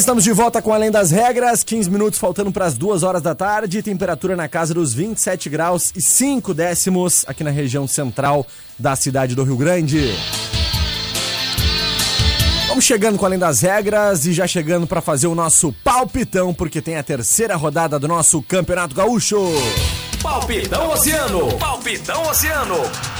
Estamos 0.00 0.24
de 0.24 0.32
volta 0.32 0.62
com 0.62 0.72
Além 0.72 0.90
das 0.90 1.10
Regras. 1.10 1.62
15 1.62 1.90
minutos 1.90 2.18
faltando 2.18 2.50
para 2.50 2.64
as 2.64 2.76
2 2.76 3.02
horas 3.02 3.20
da 3.20 3.34
tarde. 3.34 3.82
Temperatura 3.82 4.34
na 4.34 4.48
casa 4.48 4.72
dos 4.72 4.94
27 4.94 5.50
graus 5.50 5.92
e 5.94 6.00
5 6.00 6.54
décimos 6.54 7.22
aqui 7.26 7.44
na 7.44 7.50
região 7.50 7.86
central 7.86 8.46
da 8.78 8.96
cidade 8.96 9.34
do 9.34 9.44
Rio 9.44 9.56
Grande. 9.56 10.10
Vamos 12.68 12.84
chegando 12.84 13.18
com 13.18 13.26
Além 13.26 13.38
das 13.38 13.60
Regras 13.60 14.24
e 14.24 14.32
já 14.32 14.46
chegando 14.46 14.86
para 14.86 15.02
fazer 15.02 15.26
o 15.26 15.34
nosso 15.34 15.70
palpitão, 15.84 16.54
porque 16.54 16.80
tem 16.80 16.96
a 16.96 17.02
terceira 17.02 17.54
rodada 17.54 17.98
do 17.98 18.08
nosso 18.08 18.40
Campeonato 18.40 18.94
Gaúcho. 18.94 19.38
Palpitão 20.22 20.90
Oceano. 20.90 21.58
Palpitão 21.58 22.22
Oceano. 22.22 23.19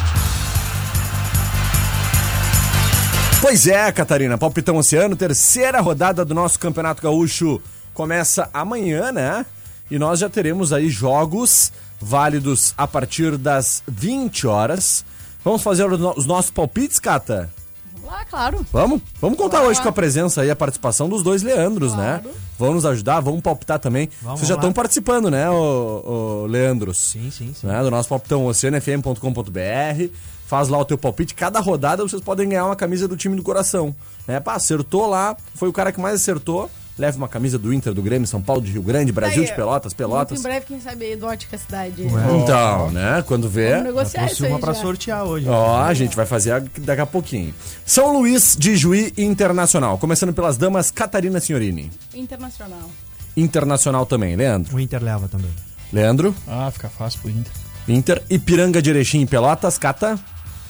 Pois 3.41 3.67
é, 3.67 3.91
Catarina, 3.91 4.37
Palpitão 4.37 4.77
Oceano, 4.77 5.17
terceira 5.17 5.81
rodada 5.81 6.25
do 6.25 6.35
nosso 6.35 6.59
Campeonato 6.59 7.03
Gaúcho 7.03 7.61
começa 7.95 8.49
amanhã, 8.53 9.11
né? 9.11 9.47
E 9.91 9.99
nós 9.99 10.21
já 10.21 10.29
teremos 10.29 10.73
aí 10.73 10.89
jogos 10.91 11.73
válidos 12.01 12.75
a 12.77 12.87
partir 12.87 13.37
das 13.37 13.83
20 13.89 14.47
horas. 14.47 15.05
Vamos 15.45 15.63
fazer 15.63 15.91
os 15.91 15.99
no- 15.99 16.15
os 16.17 16.27
nossos 16.27 16.51
palpites, 16.51 16.99
Cata? 16.99 17.51
Vamos 17.95 18.11
lá, 18.11 18.25
claro. 18.27 18.67
Vamos? 18.71 19.01
Vamos 19.21 19.39
contar 19.39 19.57
Claro. 19.59 19.71
hoje 19.71 19.81
com 19.83 19.89
a 19.89 19.93
presença 19.93 20.45
e 20.45 20.51
a 20.51 20.57
participação 20.57 21.09
dos 21.09 21.23
dois 21.23 21.43
Leandros, 21.43 21.95
né? 21.95 22.21
Claro. 22.23 22.37
Vão 22.59 22.75
nos 22.75 22.85
ajudar, 22.85 23.21
vamos 23.21 23.41
palpitar 23.41 23.79
também. 23.79 24.11
Vamos, 24.21 24.41
Vocês 24.41 24.49
já 24.49 24.55
estão 24.55 24.71
participando, 24.73 25.31
né, 25.31 25.49
ô, 25.51 26.43
ô 26.43 26.47
Leandros? 26.47 26.99
Sim, 26.99 27.31
sim, 27.31 27.55
sim. 27.59 27.67
Né, 27.67 27.83
do 27.83 27.91
nosso 27.91 28.09
palpitão 28.09 28.45
oceanofm.com.br. 28.47 30.11
Faz 30.51 30.67
lá 30.69 30.77
o 30.79 30.85
teu 30.85 30.99
palpite. 30.99 31.33
Cada 31.33 31.61
rodada 31.61 32.03
vocês 32.03 32.21
podem 32.21 32.49
ganhar 32.49 32.67
uma 32.67 32.75
camisa 32.75 33.07
do 33.07 33.17
time 33.17 33.37
do 33.37 33.43
coração. 33.45 33.95
Né? 34.27 34.41
Pá, 34.41 34.55
acertou 34.55 35.07
lá, 35.07 35.37
foi 35.55 35.69
o 35.69 35.73
cara 35.73 35.93
que 35.93 36.01
mais 36.01 36.17
acertou. 36.17 36.69
Leva 36.99 37.17
uma 37.17 37.29
camisa 37.29 37.57
do 37.57 37.73
Inter, 37.73 37.95
do 37.95 38.03
Grêmio, 38.03 38.27
São 38.27 38.43
Paulo, 38.43 38.61
de 38.61 38.73
Rio 38.73 38.83
Grande, 38.83 39.13
Brasil 39.13 39.43
Aí, 39.43 39.49
de 39.49 39.55
Pelotas, 39.55 39.93
Muito 39.93 39.97
Pelotas. 39.97 40.41
em 40.41 40.43
breve, 40.43 40.67
quem 40.67 40.81
sabe 40.81 41.05
aí 41.05 41.15
do 41.17 41.25
Ótica 41.25 41.57
Cidade. 41.57 42.03
Então, 42.03 42.91
né? 42.91 43.23
Quando 43.29 43.43
Vamos 43.49 43.55
vê. 43.55 43.81
negociar 43.81 44.27
isso 44.27 44.45
aí 44.45 44.51
uma 44.51 44.59
pra 44.59 44.73
já. 44.73 44.83
sortear 44.83 45.23
hoje. 45.25 45.49
Ó, 45.49 45.81
a 45.81 45.95
gente 45.95 46.17
vai 46.17 46.27
fazer 46.27 46.61
daqui 46.79 47.01
a 47.01 47.07
pouquinho. 47.07 47.55
São 47.87 48.13
Luís 48.13 48.57
de 48.59 48.77
Juí 48.77 49.15
Internacional. 49.17 49.99
Começando 49.99 50.33
pelas 50.35 50.57
damas, 50.59 50.91
Catarina 50.91 51.39
Signorini. 51.39 51.93
Internacional. 52.13 52.91
Internacional 53.37 54.05
também, 54.05 54.35
Leandro. 54.37 54.75
O 54.75 54.81
Inter 54.81 55.03
leva 55.03 55.29
também. 55.29 55.51
Leandro, 55.93 56.35
Ah, 56.47 56.69
fica 56.73 56.89
fácil 56.89 57.21
pro 57.21 57.31
Inter. 57.31 57.53
Inter. 57.89 58.23
Ipiranga 58.29 58.83
de 58.83 58.91
Erechim 58.91 59.23
e 59.23 59.27
Pelotas, 59.27 59.79
Cata. 59.79 60.19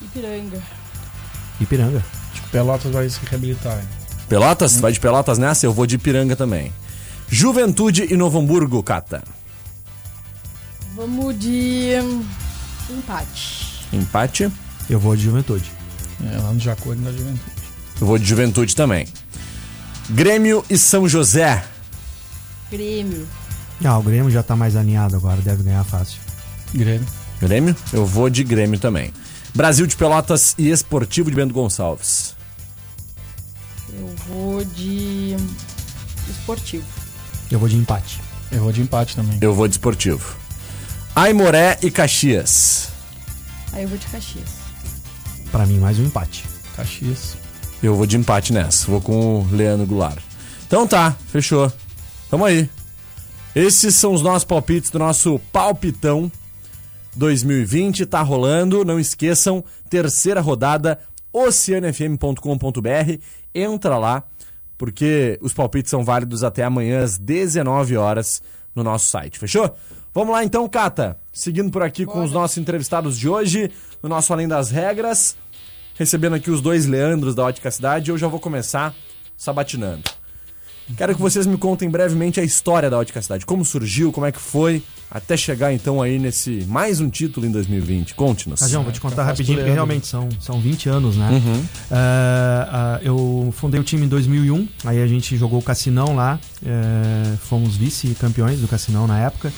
Ipiranga. 0.02 0.62
Ipiranga. 1.60 2.04
Acho 2.32 2.42
que 2.42 2.48
o 2.48 2.50
Pelotas 2.50 2.92
vai 2.92 3.08
se 3.08 3.20
reabilitar. 3.26 3.78
hein? 3.78 3.84
Pelotas? 4.28 4.80
Vai 4.80 4.92
de 4.92 5.00
Pelotas 5.00 5.38
nessa? 5.38 5.66
Eu 5.66 5.72
vou 5.72 5.86
de 5.86 5.96
Ipiranga 5.96 6.36
também. 6.36 6.72
Juventude 7.28 8.06
e 8.12 8.16
Novo 8.16 8.38
Hamburgo, 8.38 8.82
Cata. 8.82 9.22
Vamos 10.94 11.38
de 11.38 11.92
hum, 12.02 12.24
empate. 12.90 13.86
Empate. 13.92 14.50
Eu 14.88 14.98
vou 14.98 15.14
de 15.16 15.22
Juventude. 15.22 15.70
É, 16.32 16.36
lá 16.38 16.52
no 16.52 16.60
Jacone 16.60 17.02
da 17.02 17.12
Juventude. 17.12 17.40
Eu 18.00 18.06
vou 18.06 18.18
de 18.18 18.24
Juventude 18.24 18.74
também. 18.76 19.06
Grêmio 20.10 20.64
e 20.68 20.76
São 20.76 21.08
José. 21.08 21.64
Grêmio. 22.70 23.26
Ah, 23.84 23.98
o 23.98 24.02
Grêmio 24.02 24.30
já 24.30 24.42
tá 24.42 24.54
mais 24.56 24.76
alinhado 24.76 25.16
agora, 25.16 25.40
deve 25.40 25.62
ganhar 25.62 25.84
fácil. 25.84 26.18
Grêmio. 26.74 27.06
Grêmio? 27.40 27.74
Eu 27.92 28.04
vou 28.04 28.28
de 28.28 28.44
Grêmio 28.44 28.78
também. 28.78 29.12
Brasil 29.54 29.86
de 29.86 29.96
Pelotas 29.96 30.54
e 30.56 30.70
Esportivo 30.70 31.30
de 31.30 31.36
Bento 31.36 31.52
Gonçalves. 31.52 32.34
Eu 33.92 34.14
vou 34.28 34.64
de 34.64 35.36
esportivo. 36.28 36.84
Eu 37.50 37.58
vou 37.58 37.68
de 37.68 37.76
empate. 37.76 38.20
Eu 38.52 38.60
vou 38.60 38.72
de 38.72 38.80
empate 38.80 39.16
também. 39.16 39.38
Eu 39.40 39.52
vou 39.54 39.66
de 39.66 39.74
Esportivo. 39.74 40.36
Aimoré 41.14 41.78
e 41.82 41.90
Caxias. 41.90 42.88
Aí 43.72 43.82
eu 43.82 43.88
vou 43.88 43.98
de 43.98 44.06
Caxias. 44.06 44.48
Pra 45.50 45.66
mim, 45.66 45.78
mais 45.78 45.98
um 45.98 46.04
empate. 46.04 46.44
Caxias. 46.76 47.36
Eu 47.82 47.96
vou 47.96 48.06
de 48.06 48.16
empate 48.16 48.52
nessa. 48.52 48.86
Vou 48.86 49.00
com 49.00 49.40
o 49.40 49.48
Leandro 49.50 49.86
Goulart. 49.86 50.22
Então 50.66 50.86
tá, 50.86 51.16
fechou. 51.28 51.72
Tamo 52.30 52.44
aí. 52.44 52.70
Esses 53.54 53.96
são 53.96 54.12
os 54.12 54.22
nossos 54.22 54.44
palpites 54.44 54.90
do 54.90 54.98
nosso 54.98 55.40
Palpitão 55.52 56.30
2020. 57.14 58.06
Tá 58.06 58.22
rolando. 58.22 58.84
Não 58.84 58.98
esqueçam, 58.98 59.64
terceira 59.88 60.40
rodada, 60.40 60.98
oceanofm.com.br. 61.32 63.18
Entra 63.54 63.98
lá, 63.98 64.22
porque 64.78 65.38
os 65.42 65.52
palpites 65.52 65.90
são 65.90 66.04
válidos 66.04 66.44
até 66.44 66.64
amanhã 66.64 67.02
às 67.02 67.18
19 67.18 67.96
horas 67.96 68.42
no 68.74 68.82
nosso 68.82 69.08
site. 69.10 69.38
Fechou? 69.38 69.74
Vamos 70.12 70.32
lá 70.32 70.44
então, 70.44 70.68
Cata. 70.68 71.16
Seguindo 71.32 71.70
por 71.70 71.82
aqui 71.82 72.04
com 72.04 72.22
os 72.24 72.32
nossos 72.32 72.58
entrevistados 72.58 73.18
de 73.18 73.28
hoje, 73.28 73.70
no 74.02 74.08
nosso 74.08 74.32
Além 74.32 74.48
das 74.48 74.70
Regras 74.70 75.36
recebendo 76.00 76.34
aqui 76.34 76.50
os 76.50 76.62
dois 76.62 76.86
Leandros 76.86 77.34
da 77.34 77.44
Ótica 77.44 77.70
Cidade, 77.70 78.10
eu 78.10 78.16
já 78.16 78.26
vou 78.26 78.40
começar 78.40 78.94
sabatinando. 79.36 80.04
Quero 80.96 81.14
que 81.14 81.20
vocês 81.20 81.46
me 81.46 81.56
contem 81.56 81.88
brevemente 81.88 82.40
a 82.40 82.44
história 82.44 82.90
da 82.90 82.98
Ótica 82.98 83.20
Cidade, 83.22 83.46
como 83.46 83.64
surgiu, 83.64 84.12
como 84.12 84.26
é 84.26 84.32
que 84.32 84.40
foi, 84.40 84.82
até 85.10 85.36
chegar 85.36 85.72
então 85.72 86.00
aí 86.00 86.18
nesse 86.18 86.64
mais 86.68 87.00
um 87.00 87.10
título 87.10 87.44
em 87.44 87.50
2020. 87.50 88.14
Conte-nos. 88.14 88.60
Rajão, 88.60 88.84
vou 88.84 88.92
te 88.92 89.00
contar 89.00 89.16
fácil 89.16 89.30
rapidinho, 89.30 89.58
porque 89.58 89.72
realmente 89.72 90.06
são, 90.06 90.28
são 90.38 90.60
20 90.60 90.88
anos, 90.88 91.16
né? 91.16 91.30
Uhum. 91.30 91.64
É, 91.90 91.96
ah, 91.96 93.00
eu 93.02 93.52
fundei 93.56 93.80
o 93.80 93.82
time 93.82 94.06
em 94.06 94.08
2001, 94.08 94.68
aí 94.84 95.02
a 95.02 95.06
gente 95.06 95.36
jogou 95.36 95.58
o 95.58 95.62
Cassinão 95.62 96.14
lá, 96.14 96.38
é, 96.64 97.36
fomos 97.38 97.76
vice-campeões 97.76 98.60
do 98.60 98.68
Cassinão 98.68 99.06
na 99.06 99.18
época, 99.18 99.52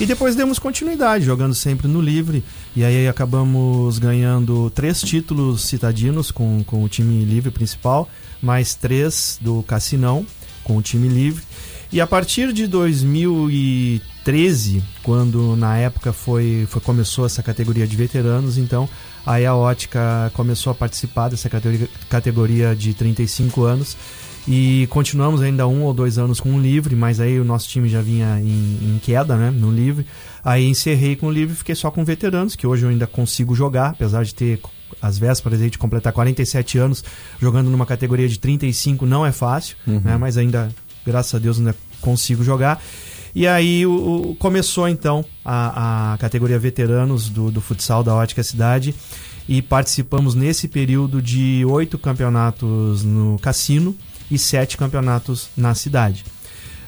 e 0.00 0.06
depois 0.06 0.34
demos 0.34 0.58
continuidade, 0.58 1.24
jogando 1.24 1.54
sempre 1.54 1.86
no 1.86 2.00
livre, 2.00 2.42
e 2.74 2.82
aí 2.82 3.06
acabamos 3.06 3.98
ganhando 3.98 4.70
três 4.70 5.02
títulos 5.02 5.64
citadinos 5.64 6.30
com, 6.30 6.64
com 6.64 6.82
o 6.82 6.88
time 6.88 7.24
livre 7.24 7.50
principal, 7.50 8.08
mais 8.40 8.74
três 8.74 9.38
do 9.40 9.62
Cassinão 9.64 10.24
com 10.64 10.76
o 10.76 10.82
time 10.82 11.08
livre. 11.08 11.44
E 11.92 12.00
a 12.00 12.06
partir 12.06 12.52
de 12.52 12.66
2013, 12.66 14.82
quando 15.04 15.54
na 15.54 15.76
época 15.76 16.12
foi, 16.12 16.66
foi 16.68 16.80
começou 16.80 17.24
essa 17.24 17.42
categoria 17.42 17.86
de 17.86 17.96
veteranos, 17.96 18.58
então 18.58 18.88
aí 19.24 19.46
a 19.46 19.54
Ótica 19.54 20.32
começou 20.34 20.72
a 20.72 20.74
participar 20.74 21.28
dessa 21.28 21.48
categoria, 21.48 21.88
categoria 22.08 22.74
de 22.74 22.94
35 22.94 23.62
anos 23.62 23.96
e 24.46 24.86
continuamos 24.90 25.40
ainda 25.40 25.66
um 25.66 25.84
ou 25.84 25.94
dois 25.94 26.18
anos 26.18 26.38
com 26.38 26.54
o 26.54 26.60
livre, 26.60 26.94
mas 26.94 27.18
aí 27.18 27.40
o 27.40 27.44
nosso 27.44 27.66
time 27.68 27.88
já 27.88 28.02
vinha 28.02 28.38
em, 28.40 28.78
em 28.82 29.00
queda, 29.02 29.36
né, 29.36 29.50
no 29.50 29.70
livre. 29.70 30.06
Aí 30.44 30.66
encerrei 30.66 31.16
com 31.16 31.28
o 31.28 31.32
livre 31.32 31.54
e 31.54 31.56
fiquei 31.56 31.74
só 31.74 31.90
com 31.90 32.04
veteranos, 32.04 32.54
que 32.54 32.66
hoje 32.66 32.84
eu 32.84 32.90
ainda 32.90 33.06
consigo 33.06 33.54
jogar, 33.54 33.90
apesar 33.90 34.22
de 34.22 34.34
ter 34.34 34.60
as 35.02 35.18
vésperas 35.18 35.60
aí 35.60 35.70
de 35.70 35.78
completar 35.78 36.12
47 36.12 36.78
anos, 36.78 37.04
jogando 37.40 37.70
numa 37.70 37.86
categoria 37.86 38.28
de 38.28 38.38
35 38.38 39.04
não 39.06 39.24
é 39.24 39.32
fácil, 39.32 39.76
né, 39.86 40.16
mas 40.18 40.36
ainda, 40.36 40.68
graças 41.06 41.34
a 41.34 41.38
Deus, 41.38 41.58
ainda 41.58 41.74
consigo 42.00 42.42
jogar. 42.44 42.82
E 43.34 43.46
aí 43.48 43.84
o, 43.84 44.30
o- 44.30 44.34
começou 44.36 44.88
então 44.88 45.24
a, 45.44 46.12
a 46.14 46.18
categoria 46.18 46.58
veteranos 46.58 47.28
do, 47.28 47.50
do 47.50 47.60
futsal 47.60 48.04
da 48.04 48.14
Ótica 48.14 48.42
Cidade 48.42 48.94
e 49.48 49.60
participamos 49.60 50.34
nesse 50.34 50.68
período 50.68 51.20
de 51.20 51.64
oito 51.66 51.98
campeonatos 51.98 53.02
no 53.04 53.38
cassino 53.40 53.94
e 54.30 54.38
sete 54.38 54.76
campeonatos 54.76 55.48
na 55.56 55.74
cidade. 55.74 56.24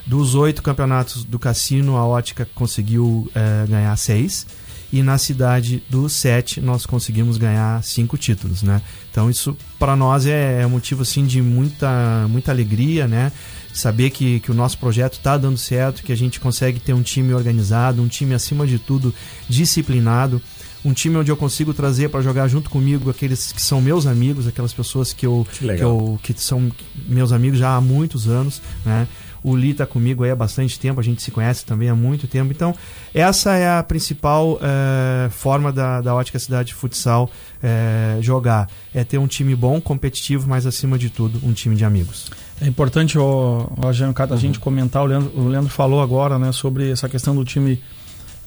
Dos 0.07 0.35
oito 0.37 0.63
campeonatos 0.63 1.25
do 1.25 1.37
cassino, 1.39 1.97
a 1.97 2.07
Ótica 2.07 2.49
conseguiu 2.55 3.29
eh, 3.35 3.67
ganhar 3.69 3.97
seis. 3.97 4.47
E 4.93 5.03
na 5.03 5.19
cidade 5.19 5.83
dos 5.91 6.13
sete, 6.13 6.61
nós 6.61 6.87
conseguimos 6.87 7.37
ganhar 7.39 7.83
cinco 7.83 8.17
títulos, 8.17 8.63
né? 8.63 8.81
Então 9.11 9.29
isso 9.29 9.57
para 9.79 9.97
nós 9.97 10.27
é, 10.27 10.63
é 10.63 10.67
motivo 10.67 11.03
assim 11.03 11.25
de 11.27 11.43
muita, 11.43 12.27
muita 12.29 12.53
alegria, 12.53 13.09
né? 13.09 13.33
Saber 13.73 14.11
que, 14.11 14.41
que 14.41 14.51
o 14.51 14.55
nosso 14.55 14.79
projeto 14.79 15.15
está 15.15 15.37
dando 15.37 15.59
certo, 15.59 16.03
que 16.03 16.13
a 16.13 16.17
gente 16.17 16.41
consegue 16.41 16.81
ter 16.81 16.95
um 16.95 17.03
time 17.03 17.35
organizado, 17.35 18.01
um 18.01 18.09
time 18.09 18.35
acima 18.35 18.67
de 18.67 18.79
tudo 18.79 19.15
disciplinado, 19.49 20.41
um 20.85 20.93
time 20.93 21.17
onde 21.17 21.31
eu 21.31 21.37
consigo 21.37 21.75
trazer 21.75 22.09
para 22.09 22.23
jogar 22.23 22.47
junto 22.49 22.71
comigo 22.71 23.11
aqueles 23.11 23.53
que 23.53 23.61
são 23.61 23.81
meus 23.83 24.07
amigos, 24.07 24.47
aquelas 24.47 24.73
pessoas 24.73 25.13
que 25.13 25.27
eu 25.27 25.47
Que 25.53 25.75
que, 25.77 25.83
eu, 25.83 26.19
que 26.23 26.33
são 26.37 26.71
meus 27.07 27.33
amigos 27.33 27.59
já 27.59 27.75
há 27.75 27.81
muitos 27.81 28.29
anos, 28.29 28.63
né? 28.85 29.09
O 29.49 29.55
Li 29.55 29.73
tá 29.75 29.87
comigo 29.87 30.25
aí 30.25 30.31
há 30.33 30.35
bastante 30.35 30.77
tempo, 30.77 30.99
a 30.99 31.03
gente 31.05 31.23
se 31.23 31.31
conhece 31.31 31.65
também 31.65 31.89
há 31.89 31.95
muito 31.95 32.27
tempo. 32.27 32.51
Então, 32.51 32.75
essa 33.15 33.55
é 33.55 33.79
a 33.79 33.81
principal 33.83 34.59
eh, 34.61 35.29
forma 35.31 35.71
da, 35.73 36.01
da 36.01 36.13
Ótica 36.17 36.37
Cidade 36.37 36.69
de 36.71 36.75
Futsal 36.75 37.31
eh, 37.63 38.19
jogar. 38.21 38.69
É 38.93 39.05
ter 39.05 39.19
um 39.19 39.29
time 39.29 39.55
bom, 39.55 39.81
competitivo, 39.81 40.49
mas 40.49 40.67
acima 40.67 40.99
de 40.99 41.11
tudo, 41.11 41.41
um 41.47 41.53
time 41.53 41.77
de 41.77 41.85
amigos. 41.85 42.29
É 42.61 42.67
importante, 42.67 43.17
ó, 43.19 43.69
Jean, 43.93 44.13
Cata, 44.13 44.35
a 44.35 44.37
gente 44.37 44.59
comentar, 44.59 45.03
o 45.05 45.07
Leandro, 45.07 45.31
o 45.37 45.47
Leandro 45.49 45.71
falou 45.71 46.03
agora, 46.03 46.39
né, 46.41 46.51
sobre 46.51 46.91
essa 46.91 47.09
questão 47.09 47.33
do 47.37 47.45
time 47.45 47.81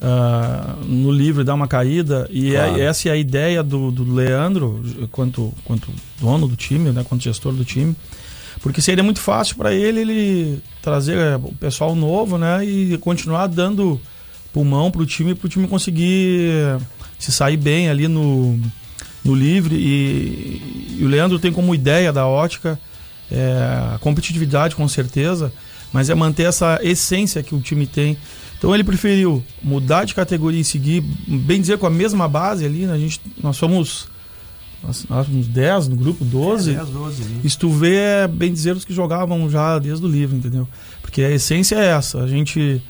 ah, 0.02 0.76
no 0.86 1.12
livre 1.12 1.44
dar 1.44 1.54
uma 1.54 1.68
caída, 1.68 2.28
e 2.32 2.52
Claro. 2.52 2.78
é- 2.78 2.86
essa 2.86 3.10
é 3.10 3.12
a 3.12 3.18
ideia 3.18 3.62
do, 3.64 3.92
do 3.92 4.14
Leandro, 4.14 4.82
quanto, 5.12 5.54
quanto 5.64 5.90
dono 6.20 6.48
do 6.48 6.56
time, 6.56 6.90
né, 6.92 7.06
quanto 7.08 7.24
gestor 7.24 7.54
do 7.54 7.64
time, 7.66 7.96
porque 8.62 8.82
seria 8.82 9.04
muito 9.04 9.20
fácil 9.20 9.56
para 9.56 9.74
ele, 9.74 10.02
ele 10.02 10.64
trazer 10.82 11.18
eh, 11.18 11.36
o 11.36 11.54
pessoal 11.54 11.96
novo, 11.96 12.38
né, 12.38 12.66
e 12.66 12.98
continuar 12.98 13.48
dando 13.48 14.00
pulmão 14.54 14.92
pro 14.92 15.06
time, 15.06 15.36
pro 15.36 15.50
time 15.50 15.68
conseguir 15.68 16.52
eh, 16.52 16.78
se 17.18 17.32
sair 17.32 17.58
bem 17.58 17.90
ali 17.90 18.08
no, 18.08 18.60
no 19.24 19.36
livre, 19.36 19.76
e, 19.76 20.98
e 21.00 21.04
o 21.04 21.08
Leandro 21.08 21.40
tem 21.40 21.52
como 21.52 21.76
ideia 21.76 22.12
da 22.12 22.26
ótica 22.28 22.80
é, 23.32 23.94
a 23.96 24.00
competitividade 24.00 24.76
com 24.76 24.88
certeza, 24.88 25.52
mas 25.94 26.10
é 26.10 26.16
manter 26.16 26.44
essa 26.44 26.80
essência 26.82 27.44
que 27.44 27.54
o 27.54 27.62
time 27.62 27.86
tem. 27.86 28.18
Então 28.58 28.74
ele 28.74 28.84
preferiu 28.84 29.44
mudar 29.64 30.04
de 30.04 30.14
categoria 30.14 30.60
e 30.60 30.64
seguir, 30.64 31.02
bem 31.28 31.62
dizer, 31.62 31.78
com 31.78 31.88
a 31.88 31.90
mesma 31.90 32.28
base 32.28 32.66
ali. 32.66 32.86
Né? 32.86 32.94
A 32.94 32.98
gente, 32.98 33.22
nós 33.42 33.56
somos 33.56 34.08
nós, 34.84 35.06
nós 35.10 35.26
somos 35.28 35.48
10 35.48 35.88
no 35.90 35.96
grupo, 35.96 36.24
12. 36.24 36.74
10, 36.74 36.90
12. 36.90 37.24
né? 37.24 37.42
Isso 37.44 37.60
tu 37.60 37.70
vê, 37.70 37.96
é 37.96 38.28
bem 38.28 38.52
dizer, 38.54 38.76
os 38.76 38.86
que 38.86 38.94
jogavam 38.94 39.50
já 39.50 39.78
desde 39.80 40.06
o 40.06 40.10
livro, 40.10 40.36
entendeu? 40.38 40.68
Porque 41.02 41.22
a 41.22 41.32
essência 41.32 41.76
é 41.76 41.88
essa. 41.88 42.20
A 42.20 42.28
gente, 42.28 42.82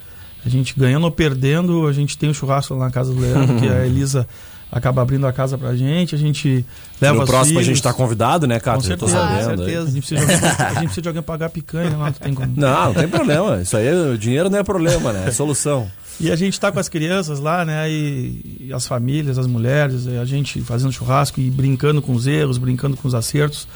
a 0.44 0.48
gente 0.48 0.74
ganhando 0.78 1.04
ou 1.04 1.10
perdendo, 1.10 1.86
a 1.86 1.92
gente 1.92 2.16
tem 2.16 2.30
o 2.30 2.34
churrasco 2.34 2.74
lá 2.74 2.86
na 2.86 2.90
casa 2.90 3.12
do 3.12 3.20
Leandro, 3.20 3.56
que 3.58 3.68
a 3.68 3.84
Elisa 3.86 4.26
acaba 4.72 5.02
abrindo 5.02 5.26
a 5.26 5.32
casa 5.32 5.58
pra 5.58 5.74
gente, 5.74 6.14
a 6.14 6.18
gente 6.18 6.64
leva 7.00 7.16
no 7.16 7.24
os 7.24 7.28
próximo 7.28 7.58
a 7.58 7.62
filhos. 7.62 7.76
gente 7.76 7.82
tá 7.82 7.92
convidado, 7.92 8.46
né, 8.46 8.60
Com 8.60 8.66
Cato? 8.66 8.88
Eu 8.88 8.96
tô 8.96 9.08
certeza, 9.08 9.26
com 9.26 9.40
sabendo. 9.42 9.62
aí. 9.62 9.68
certeza. 9.68 9.88
A 9.88 9.90
gente, 9.90 10.06
precisa 10.06 10.20
de 10.26 10.32
alguém, 10.32 10.46
a 10.46 10.68
gente 10.74 10.84
precisa 10.84 11.02
de 11.02 11.08
alguém 11.08 11.22
pagar 11.24 11.50
picanha, 11.50 11.90
não, 11.90 12.12
tem 12.12 12.34
como. 12.34 12.52
Não, 12.56 12.84
não 12.86 12.94
tem 12.94 13.08
problema. 13.08 13.60
Isso 13.60 13.76
aí, 13.76 13.92
o 14.12 14.16
dinheiro 14.16 14.48
não 14.48 14.58
é 14.58 14.62
problema, 14.62 15.12
né? 15.12 15.24
É 15.26 15.30
solução. 15.32 15.88
E 16.20 16.30
a 16.30 16.36
gente 16.36 16.60
tá 16.60 16.70
com 16.70 16.78
as 16.78 16.88
crianças 16.88 17.40
lá, 17.40 17.64
né? 17.64 17.90
E, 17.90 18.66
e 18.68 18.72
as 18.72 18.86
famílias, 18.86 19.38
as 19.38 19.46
mulheres, 19.46 20.04
e 20.06 20.16
a 20.18 20.24
gente 20.24 20.60
fazendo 20.60 20.92
churrasco 20.92 21.40
e 21.40 21.50
brincando 21.50 22.02
com 22.02 22.12
os 22.12 22.26
erros, 22.26 22.58
brincando 22.58 22.96
com 22.96 23.08
os 23.08 23.14
acertos. 23.14 23.66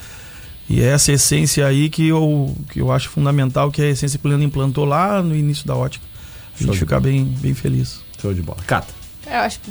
E 0.68 0.80
é 0.80 0.86
essa 0.86 1.12
essência 1.12 1.66
aí 1.66 1.88
que 1.88 2.08
eu, 2.08 2.54
que 2.70 2.80
eu 2.80 2.90
acho 2.92 3.08
fundamental, 3.10 3.70
que 3.70 3.82
é 3.82 3.86
a 3.86 3.90
essência 3.90 4.18
que 4.18 4.26
o 4.26 4.28
Leandro 4.28 4.46
implantou 4.46 4.84
lá 4.84 5.22
no 5.22 5.34
início 5.34 5.66
da 5.66 5.74
ótica. 5.74 6.04
A 6.54 6.58
gente 6.62 6.72
de 6.72 6.78
fica 6.78 7.00
bem, 7.00 7.24
bem 7.24 7.54
feliz. 7.54 8.00
Show 8.20 8.32
de 8.32 8.40
bola. 8.42 8.58
Cata. 8.66 8.92
É, 9.26 9.36
eu 9.36 9.40
acho 9.40 9.60
que 9.60 9.70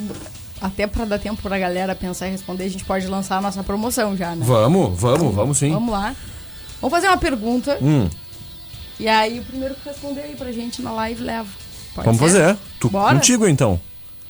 até 0.60 0.86
pra 0.86 1.04
dar 1.04 1.18
tempo 1.18 1.42
pra 1.42 1.58
galera 1.58 1.94
pensar 1.94 2.28
e 2.28 2.30
responder, 2.30 2.64
a 2.64 2.68
gente 2.68 2.84
pode 2.84 3.06
lançar 3.06 3.38
a 3.38 3.40
nossa 3.40 3.62
promoção 3.62 4.16
já, 4.16 4.34
né? 4.34 4.44
Vamos, 4.46 4.98
vamos, 5.00 5.34
vamos 5.34 5.58
sim. 5.58 5.72
Vamos 5.72 5.92
lá. 5.92 6.14
Vamos 6.80 6.94
fazer 6.94 7.08
uma 7.08 7.18
pergunta. 7.18 7.78
Hum, 7.82 8.08
E 8.98 9.08
aí, 9.08 9.40
o 9.40 9.42
primeiro 9.44 9.74
que 9.74 9.88
responder 9.88 10.20
aí 10.22 10.34
pra 10.36 10.52
gente 10.52 10.80
na 10.82 10.92
live 10.92 11.22
leva. 11.22 11.48
Pode 11.94 12.06
vamos 12.06 12.20
ser? 12.32 12.40
fazer. 12.40 12.58
Tu, 12.80 12.90
Bora? 12.90 13.14
contigo, 13.14 13.46
então. 13.48 13.80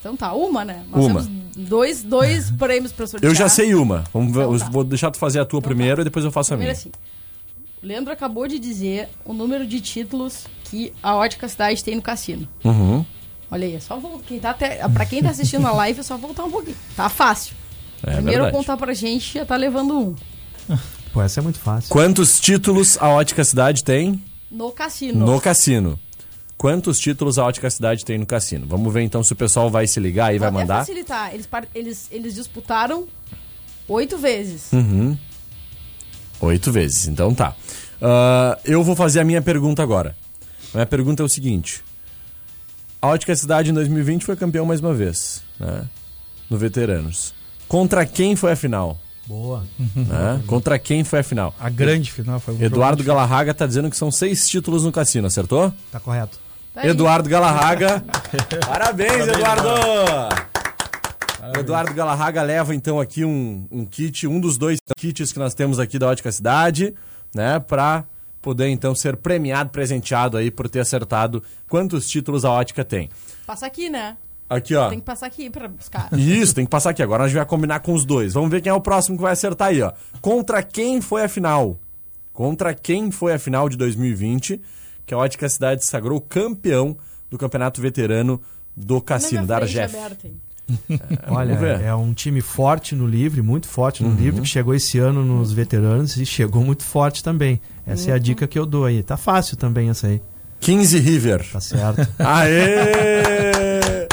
Então 0.00 0.16
tá, 0.16 0.32
uma, 0.34 0.64
né? 0.64 0.82
Nós 0.90 1.04
Uma. 1.06 1.22
temos 1.22 1.46
dois, 1.68 2.02
dois 2.02 2.50
prêmios 2.58 2.92
pra 2.92 3.06
sortear. 3.06 3.30
Eu 3.30 3.34
já 3.34 3.48
sei 3.48 3.74
uma. 3.74 4.04
Vamos 4.12 4.32
ver, 4.34 4.42
Então 4.42 4.58
tá. 4.58 4.68
Vou 4.70 4.84
deixar 4.84 5.10
tu 5.10 5.18
fazer 5.18 5.40
a 5.40 5.44
tua 5.44 5.58
Então 5.58 5.68
primeiro 5.68 5.96
tá. 5.96 6.00
e 6.02 6.04
depois 6.04 6.24
eu 6.24 6.30
faço 6.30 6.52
a 6.52 6.56
minha. 6.56 6.68
Primeiro 6.74 6.96
assim. 6.96 7.14
O 7.82 7.86
Leandro 7.86 8.12
acabou 8.12 8.46
de 8.46 8.58
dizer 8.58 9.08
o 9.24 9.32
número 9.32 9.66
de 9.66 9.80
títulos 9.80 10.46
que 10.64 10.92
a 11.02 11.14
Ótica 11.16 11.48
Cidade 11.48 11.82
tem 11.84 11.96
no 11.96 12.02
cassino. 12.02 12.46
Uhum. 12.64 13.04
Olha 13.50 13.66
aí, 13.66 13.74
é 13.76 13.80
só 13.80 13.96
voltar. 13.98 14.24
Quem 14.26 14.38
tá 14.40 14.50
até, 14.50 14.88
pra 14.88 15.06
quem 15.06 15.22
tá 15.22 15.30
assistindo 15.30 15.66
a 15.66 15.72
live, 15.72 16.00
é 16.00 16.02
só 16.02 16.16
voltar 16.16 16.44
um 16.44 16.50
pouquinho. 16.50 16.76
Tá 16.96 17.08
fácil. 17.08 17.54
É 18.02 18.12
Primeiro 18.16 18.42
verdade. 18.42 18.56
contar 18.56 18.76
pra 18.76 18.92
gente, 18.94 19.34
já 19.34 19.44
tá 19.46 19.56
levando 19.56 19.98
um. 19.98 20.14
Pô, 21.12 21.22
essa 21.22 21.40
é 21.40 21.42
muito 21.42 21.58
fácil. 21.58 21.90
Quantos 21.90 22.40
títulos 22.40 22.98
a 23.00 23.08
Ótica 23.08 23.44
Cidade 23.44 23.84
tem 23.84 24.22
No 24.50 24.70
cassino. 24.72 25.24
no 25.24 25.40
cassino? 25.40 25.98
Quantos 26.56 26.98
títulos 26.98 27.38
a 27.38 27.44
Ótica 27.44 27.68
Cidade 27.68 28.04
tem 28.04 28.16
no 28.18 28.26
cassino? 28.26 28.66
Vamos 28.66 28.92
ver 28.92 29.02
então 29.02 29.22
se 29.22 29.32
o 29.32 29.36
pessoal 29.36 29.70
vai 29.70 29.86
se 29.86 29.98
ligar 30.00 30.34
e 30.34 30.38
vai 30.38 30.50
mandar. 30.50 30.78
facilitar. 30.80 31.34
Eles, 31.34 31.48
eles, 31.74 32.08
eles 32.10 32.34
disputaram 32.34 33.06
oito 33.88 34.16
vezes. 34.16 34.72
Uhum. 34.72 35.16
Oito 36.40 36.72
vezes, 36.72 37.08
então 37.08 37.34
tá. 37.34 37.54
Ah, 38.00 38.58
eu 38.64 38.82
vou 38.82 38.94
fazer 38.94 39.20
a 39.20 39.24
minha 39.24 39.42
pergunta 39.42 39.82
agora. 39.82 40.16
A 40.72 40.78
minha 40.78 40.86
pergunta 40.86 41.22
é 41.22 41.26
o 41.26 41.28
seguinte: 41.28 41.82
A 43.00 43.08
Ótica 43.08 43.34
Cidade 43.34 43.70
em 43.70 43.74
2020 43.74 44.24
foi 44.24 44.36
campeão 44.36 44.66
mais 44.66 44.80
uma 44.80 44.94
vez, 44.94 45.42
né? 45.58 45.88
No 46.50 46.58
Veteranos. 46.58 47.34
Contra 47.66 48.04
quem 48.04 48.36
foi 48.36 48.52
a 48.52 48.56
final? 48.56 48.98
Boa. 49.26 49.64
né? 49.96 50.42
Contra 50.46 50.78
quem 50.78 51.02
foi 51.02 51.20
a 51.20 51.22
final? 51.22 51.54
A 51.58 51.70
grande 51.70 52.12
final 52.12 52.38
foi 52.38 52.60
Eduardo 52.60 53.02
Galarraga 53.02 53.54
tá 53.54 53.66
dizendo 53.66 53.88
que 53.90 53.96
são 53.96 54.10
seis 54.10 54.46
títulos 54.46 54.84
no 54.84 54.92
cassino, 54.92 55.26
acertou? 55.26 55.72
Tá 55.90 55.98
correto. 55.98 56.38
Tá. 56.74 56.84
Eduardo 56.84 57.28
Galarraga. 57.28 58.04
Parabéns, 58.66 59.28
Eduardo! 59.28 59.68
Eduardo 61.56 61.94
Galarraga 61.94 62.42
leva 62.42 62.74
então 62.74 62.98
aqui 62.98 63.24
um, 63.24 63.64
um 63.70 63.86
kit, 63.86 64.26
um 64.26 64.40
dos 64.40 64.58
dois 64.58 64.78
kits 64.96 65.32
que 65.32 65.38
nós 65.38 65.54
temos 65.54 65.78
aqui 65.78 66.00
da 66.00 66.08
Ótica 66.08 66.32
Cidade, 66.32 66.92
né? 67.32 67.60
Pra 67.60 68.04
poder 68.42 68.68
então 68.70 68.92
ser 68.92 69.16
premiado, 69.16 69.70
presenteado 69.70 70.36
aí 70.36 70.50
por 70.50 70.68
ter 70.68 70.80
acertado 70.80 71.44
quantos 71.68 72.08
títulos 72.08 72.44
a 72.44 72.50
Ótica 72.50 72.84
tem. 72.84 73.08
Passa 73.46 73.66
aqui, 73.66 73.88
né? 73.88 74.16
Aqui, 74.50 74.74
ó. 74.74 74.88
Tem 74.88 74.98
que 74.98 75.04
passar 75.04 75.26
aqui 75.26 75.48
pra 75.48 75.68
buscar. 75.68 76.08
Isso, 76.12 76.56
tem 76.56 76.64
que 76.64 76.70
passar 76.70 76.90
aqui. 76.90 77.02
Agora 77.04 77.22
a 77.22 77.28
gente 77.28 77.36
vai 77.36 77.46
combinar 77.46 77.80
com 77.80 77.92
os 77.94 78.04
dois. 78.04 78.34
Vamos 78.34 78.50
ver 78.50 78.60
quem 78.60 78.70
é 78.70 78.74
o 78.74 78.80
próximo 78.80 79.16
que 79.16 79.22
vai 79.22 79.32
acertar 79.32 79.68
aí, 79.68 79.80
ó. 79.80 79.92
Contra 80.20 80.60
quem 80.60 81.00
foi 81.00 81.22
a 81.22 81.28
final? 81.28 81.78
Contra 82.32 82.74
quem 82.74 83.12
foi 83.12 83.32
a 83.32 83.38
final 83.38 83.68
de 83.68 83.76
2020 83.76 84.60
que 85.06 85.14
a 85.14 85.18
Ótica 85.18 85.48
Cidade 85.48 85.84
sagrou 85.84 86.20
campeão 86.20 86.96
do 87.30 87.36
Campeonato 87.38 87.80
Veterano 87.80 88.40
do 88.76 89.00
Cassino, 89.00 89.46
da 89.46 89.56
Argef. 89.56 89.94
hein? 90.24 90.36
Olha, 91.28 91.54
ver. 91.56 91.76
Uhum. 91.78 91.84
é 91.84 91.94
um 91.94 92.12
time 92.14 92.40
forte 92.40 92.94
no 92.94 93.06
livre, 93.06 93.42
muito 93.42 93.68
forte 93.68 94.02
no 94.02 94.14
livre, 94.14 94.40
que 94.40 94.48
chegou 94.48 94.74
esse 94.74 94.98
ano 94.98 95.22
nos 95.24 95.52
veteranos 95.52 96.16
e 96.16 96.24
chegou 96.24 96.64
muito 96.64 96.82
forte 96.82 97.22
também. 97.22 97.60
Essa 97.86 98.08
é 98.08 98.10
Uhum. 98.12 98.16
a 98.16 98.18
dica 98.18 98.46
que 98.46 98.58
eu 98.58 98.64
dou 98.64 98.86
aí. 98.86 99.02
Tá 99.02 99.16
fácil 99.16 99.56
também 99.58 99.90
essa 99.90 100.06
aí. 100.06 100.22
15 100.60 100.98
River. 100.98 101.46
Tá 101.52 101.60
certo. 101.60 102.08
Aê! 102.18 104.08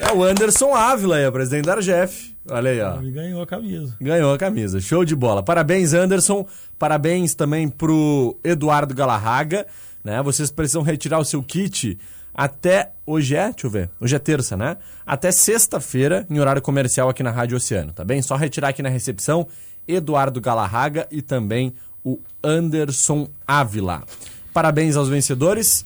É 0.00 0.12
o 0.12 0.24
Anderson 0.24 0.74
Ávila 0.74 1.16
aí, 1.16 1.26
o 1.26 1.32
presidente 1.32 1.66
da 1.66 1.74
Argef. 1.74 2.32
Olha 2.50 2.70
aí, 2.72 2.80
ó. 2.80 2.98
Ele 3.00 3.12
ganhou 3.12 3.40
a 3.40 3.46
camisa. 3.46 3.94
Ganhou 4.00 4.34
a 4.34 4.38
camisa. 4.38 4.80
Show 4.80 5.04
de 5.04 5.14
bola. 5.14 5.42
Parabéns, 5.42 5.94
Anderson. 5.94 6.44
Parabéns 6.78 7.34
também 7.36 7.68
pro 7.68 8.36
Eduardo 8.42 8.92
Galarraga. 8.94 9.64
Né? 10.04 10.22
Vocês 10.22 10.50
precisam 10.50 10.82
retirar 10.82 11.18
o 11.18 11.24
seu 11.24 11.42
kit 11.42 11.98
até. 12.34 12.92
Hoje 13.06 13.36
é? 13.36 13.50
Deixa 13.50 13.66
eu 13.66 13.70
ver. 13.70 13.90
Hoje 14.00 14.16
é 14.16 14.18
terça, 14.18 14.56
né? 14.56 14.76
Até 15.04 15.30
sexta-feira, 15.32 16.26
em 16.30 16.38
horário 16.38 16.62
comercial 16.62 17.08
aqui 17.08 17.22
na 17.22 17.30
Rádio 17.30 17.56
Oceano, 17.56 17.92
tá 17.92 18.04
bem? 18.04 18.22
Só 18.22 18.36
retirar 18.36 18.68
aqui 18.68 18.82
na 18.82 18.88
recepção 18.88 19.46
Eduardo 19.86 20.40
Galarraga 20.40 21.06
e 21.10 21.20
também 21.20 21.74
o 22.04 22.18
Anderson 22.42 23.28
Ávila. 23.46 24.04
Parabéns 24.52 24.96
aos 24.96 25.08
vencedores. 25.08 25.84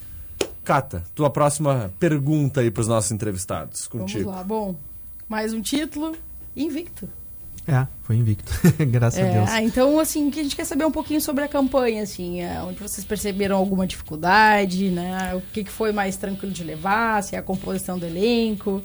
Cata, 0.64 1.04
tua 1.14 1.30
próxima 1.30 1.92
pergunta 2.00 2.60
aí 2.60 2.70
pros 2.70 2.88
nossos 2.88 3.12
entrevistados. 3.12 3.88
Vamos 3.92 4.12
Contigo. 4.12 4.30
lá. 4.30 4.42
Bom, 4.42 4.74
mais 5.28 5.52
um 5.52 5.60
título. 5.60 6.16
Invicto. 6.56 7.08
É, 7.68 7.86
foi 8.02 8.16
invicto. 8.16 8.52
Graças 8.86 9.18
a 9.18 9.22
É, 9.22 9.32
Deus. 9.32 9.50
ah, 9.50 9.62
então, 9.62 9.98
assim, 9.98 10.30
que 10.30 10.38
a 10.38 10.42
gente 10.42 10.54
quer 10.54 10.64
saber 10.64 10.84
um 10.84 10.90
pouquinho 10.90 11.20
sobre 11.20 11.42
a 11.44 11.48
campanha, 11.48 12.02
assim, 12.02 12.40
é, 12.40 12.62
onde 12.62 12.78
vocês 12.78 13.04
perceberam 13.04 13.56
alguma 13.56 13.86
dificuldade, 13.86 14.88
né? 14.90 15.34
O 15.34 15.42
que, 15.52 15.64
que 15.64 15.70
foi 15.70 15.90
mais 15.92 16.16
tranquilo 16.16 16.52
de 16.52 16.62
levar, 16.62 17.22
se 17.22 17.34
é 17.34 17.38
a 17.38 17.42
composição 17.42 17.98
do 17.98 18.06
elenco, 18.06 18.82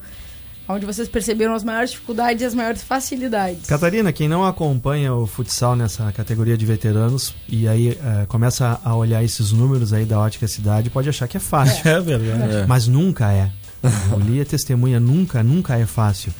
onde 0.68 0.86
vocês 0.86 1.08
perceberam 1.10 1.54
as 1.54 1.64
maiores 1.64 1.92
dificuldades 1.92 2.42
e 2.42 2.46
as 2.46 2.56
maiores 2.56 2.82
facilidades. 2.82 3.68
Catarina, 3.68 4.12
quem 4.14 4.28
não 4.28 4.44
acompanha 4.46 5.14
o 5.14 5.28
futsal 5.28 5.76
nessa 5.76 6.12
categoria 6.12 6.58
de 6.58 6.66
veteranos 6.66 7.36
e 7.48 7.68
aí 7.68 7.90
eh, 7.90 8.26
começa 8.28 8.80
a 8.84 8.96
olhar 8.96 9.22
esses 9.24 9.52
números 9.52 9.92
aí 9.94 10.06
da 10.06 10.20
Ótica 10.20 10.48
Cidade, 10.48 10.90
pode 10.90 11.10
achar 11.10 11.28
que 11.28 11.38
é 11.38 11.40
fácil. 11.40 11.88
É 11.90 12.00
verdade. 12.02 12.68
Mas 12.68 12.88
nunca 12.88 13.32
é. 13.32 13.52
O 14.16 14.20
Li 14.20 14.40
é 14.40 14.46
testemunha, 14.46 15.00
nunca, 15.00 15.44
nunca 15.44 15.78
é 15.78 15.86
fácil. 15.86 16.32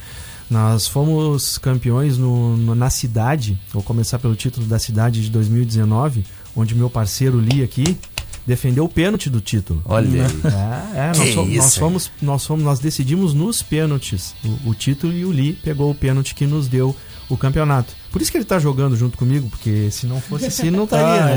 Nós 0.52 0.86
fomos 0.86 1.56
campeões 1.56 2.18
no, 2.18 2.56
no- 2.58 2.74
na 2.74 2.90
cidade, 2.90 3.58
vou 3.72 3.82
começar 3.82 4.18
pelo 4.18 4.36
título 4.36 4.66
da 4.66 4.78
cidade 4.78 5.22
de 5.22 5.30
2019, 5.30 6.24
onde 6.54 6.74
meu 6.74 6.90
parceiro 6.90 7.40
Li 7.40 7.62
aqui 7.62 7.96
defendeu 8.46 8.84
o 8.84 8.88
pênalti 8.88 9.30
do 9.30 9.40
título. 9.40 9.80
Olha 9.86 10.26
aí. 10.26 10.30
É, 10.94 10.98
é, 10.98 11.06
nós, 11.16 11.32
fomos, 11.34 11.56
nós 11.56 11.76
fomos, 11.76 12.10
nós 12.20 12.46
fomos, 12.46 12.64
nós 12.64 12.80
decidimos 12.80 13.32
nos 13.32 13.62
pênaltis 13.62 14.34
o, 14.44 14.70
o 14.70 14.74
título 14.74 15.12
e 15.14 15.24
o 15.24 15.30
Lee 15.30 15.54
pegou 15.54 15.90
o 15.90 15.94
pênalti 15.94 16.34
que 16.34 16.46
nos 16.46 16.68
deu 16.68 16.94
o 17.32 17.36
campeonato. 17.36 17.94
Por 18.10 18.20
isso 18.20 18.30
que 18.30 18.36
ele 18.36 18.44
tá 18.44 18.58
jogando 18.58 18.94
junto 18.94 19.16
comigo, 19.16 19.48
porque 19.48 19.90
se 19.90 20.06
não 20.06 20.20
fosse 20.20 20.44
assim, 20.46 20.66
ele 20.66 20.76
não 20.76 20.84
estaria, 20.84 21.06
Ah, 21.24 21.34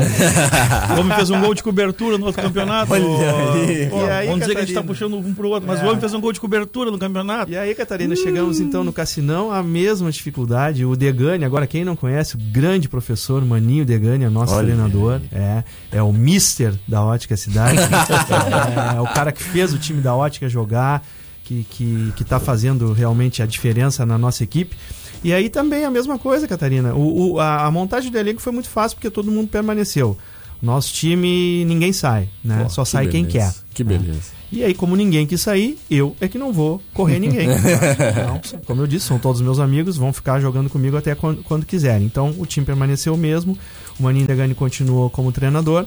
né? 0.90 0.94
O 0.96 1.00
homem 1.00 1.16
fez 1.16 1.30
um 1.30 1.40
gol 1.40 1.54
de 1.54 1.62
cobertura 1.62 2.18
no 2.18 2.26
outro 2.26 2.42
campeonato. 2.42 2.92
Olha 2.92 3.04
aí. 3.04 3.86
Pô, 3.88 4.04
E 4.06 4.10
aí, 4.10 4.26
vamos 4.26 4.40
dizer 4.40 4.54
que 4.54 4.60
a 4.60 4.64
gente 4.66 4.74
tá 4.74 4.82
puxando 4.82 5.16
um 5.16 5.32
pro 5.34 5.48
outro, 5.48 5.66
mas 5.66 5.80
É. 5.80 5.84
o 5.84 5.86
homem 5.88 5.98
fez 6.00 6.12
um 6.12 6.20
gol 6.20 6.32
de 6.32 6.40
cobertura 6.40 6.90
no 6.90 6.98
campeonato. 6.98 7.50
E 7.50 7.56
aí, 7.56 7.74
Catarina, 7.74 8.14
chegamos 8.14 8.60
então 8.60 8.84
no 8.84 8.92
Cassinão, 8.92 9.50
a 9.50 9.62
mesma 9.62 10.10
dificuldade. 10.12 10.84
O 10.84 10.94
Degani, 10.94 11.44
agora 11.44 11.66
quem 11.66 11.84
não 11.84 11.96
conhece, 11.96 12.34
o 12.36 12.38
grande 12.38 12.88
professor 12.88 13.42
Maninho 13.44 13.86
Degani, 13.86 14.24
é 14.24 14.28
nosso 14.28 14.54
Olha 14.54 14.66
treinador. 14.66 15.20
É, 15.32 15.64
é 15.92 16.02
o 16.02 16.12
mister 16.12 16.74
da 16.86 17.02
Ótica 17.02 17.36
Cidade. 17.38 17.78
é, 18.96 19.00
o 19.00 19.06
cara 19.06 19.32
que 19.32 19.42
fez 19.42 19.72
o 19.72 19.78
time 19.78 20.00
da 20.02 20.14
Ótica 20.14 20.46
jogar, 20.48 21.02
que, 21.44 21.64
que, 21.70 22.12
que 22.16 22.24
tá 22.24 22.38
fazendo 22.40 22.92
realmente 22.92 23.42
a 23.42 23.46
diferença 23.46 24.04
na 24.04 24.18
nossa 24.18 24.44
equipe. 24.44 24.76
E 25.24 25.32
aí 25.32 25.48
também 25.48 25.84
a 25.84 25.90
mesma 25.90 26.18
coisa, 26.18 26.46
Catarina. 26.46 26.94
O, 26.94 27.32
o- 27.34 27.40
a, 27.40 27.66
a 27.66 27.70
montagem 27.70 28.10
do 28.10 28.18
elenco 28.18 28.40
foi 28.40 28.52
muito 28.52 28.68
fácil 28.68 28.96
porque 28.96 29.10
todo 29.10 29.30
mundo 29.30 29.48
permaneceu. 29.48 30.16
Nosso 30.62 30.92
time, 30.94 31.64
ninguém 31.66 31.92
sai, 31.92 32.28
né? 32.42 32.62
Pô, 32.64 32.68
Só 32.70 32.82
que 32.82 32.88
sai 32.90 33.06
quem 33.08 33.24
quer. 33.24 33.40
beleza. 33.40 33.62
Que 33.74 33.84
né? 33.84 33.98
beleza. 33.98 34.36
E 34.50 34.62
aí, 34.64 34.72
como 34.74 34.94
ninguém 34.96 35.26
quis 35.26 35.40
sair, 35.40 35.76
eu 35.90 36.16
é 36.20 36.28
que 36.28 36.38
não 36.38 36.52
vou 36.52 36.80
correr 36.94 37.18
ninguém. 37.18 37.48
Então, 37.58 38.40
como 38.64 38.80
eu 38.82 38.86
disse, 38.86 39.06
são 39.06 39.18
todos 39.18 39.40
meus 39.40 39.58
amigos, 39.58 39.96
vão 39.96 40.12
ficar 40.12 40.40
jogando 40.40 40.70
comigo 40.70 40.96
até 40.96 41.14
quando, 41.14 41.42
quando 41.42 41.66
quiserem. 41.66 42.06
Então, 42.06 42.32
o 42.38 42.46
time 42.46 42.64
permaneceu 42.64 43.12
o 43.14 43.18
mesmo, 43.18 43.58
o 43.98 44.02
Maninho 44.04 44.26
Degani 44.26 44.54
continuou 44.54 45.10
como 45.10 45.32
treinador. 45.32 45.84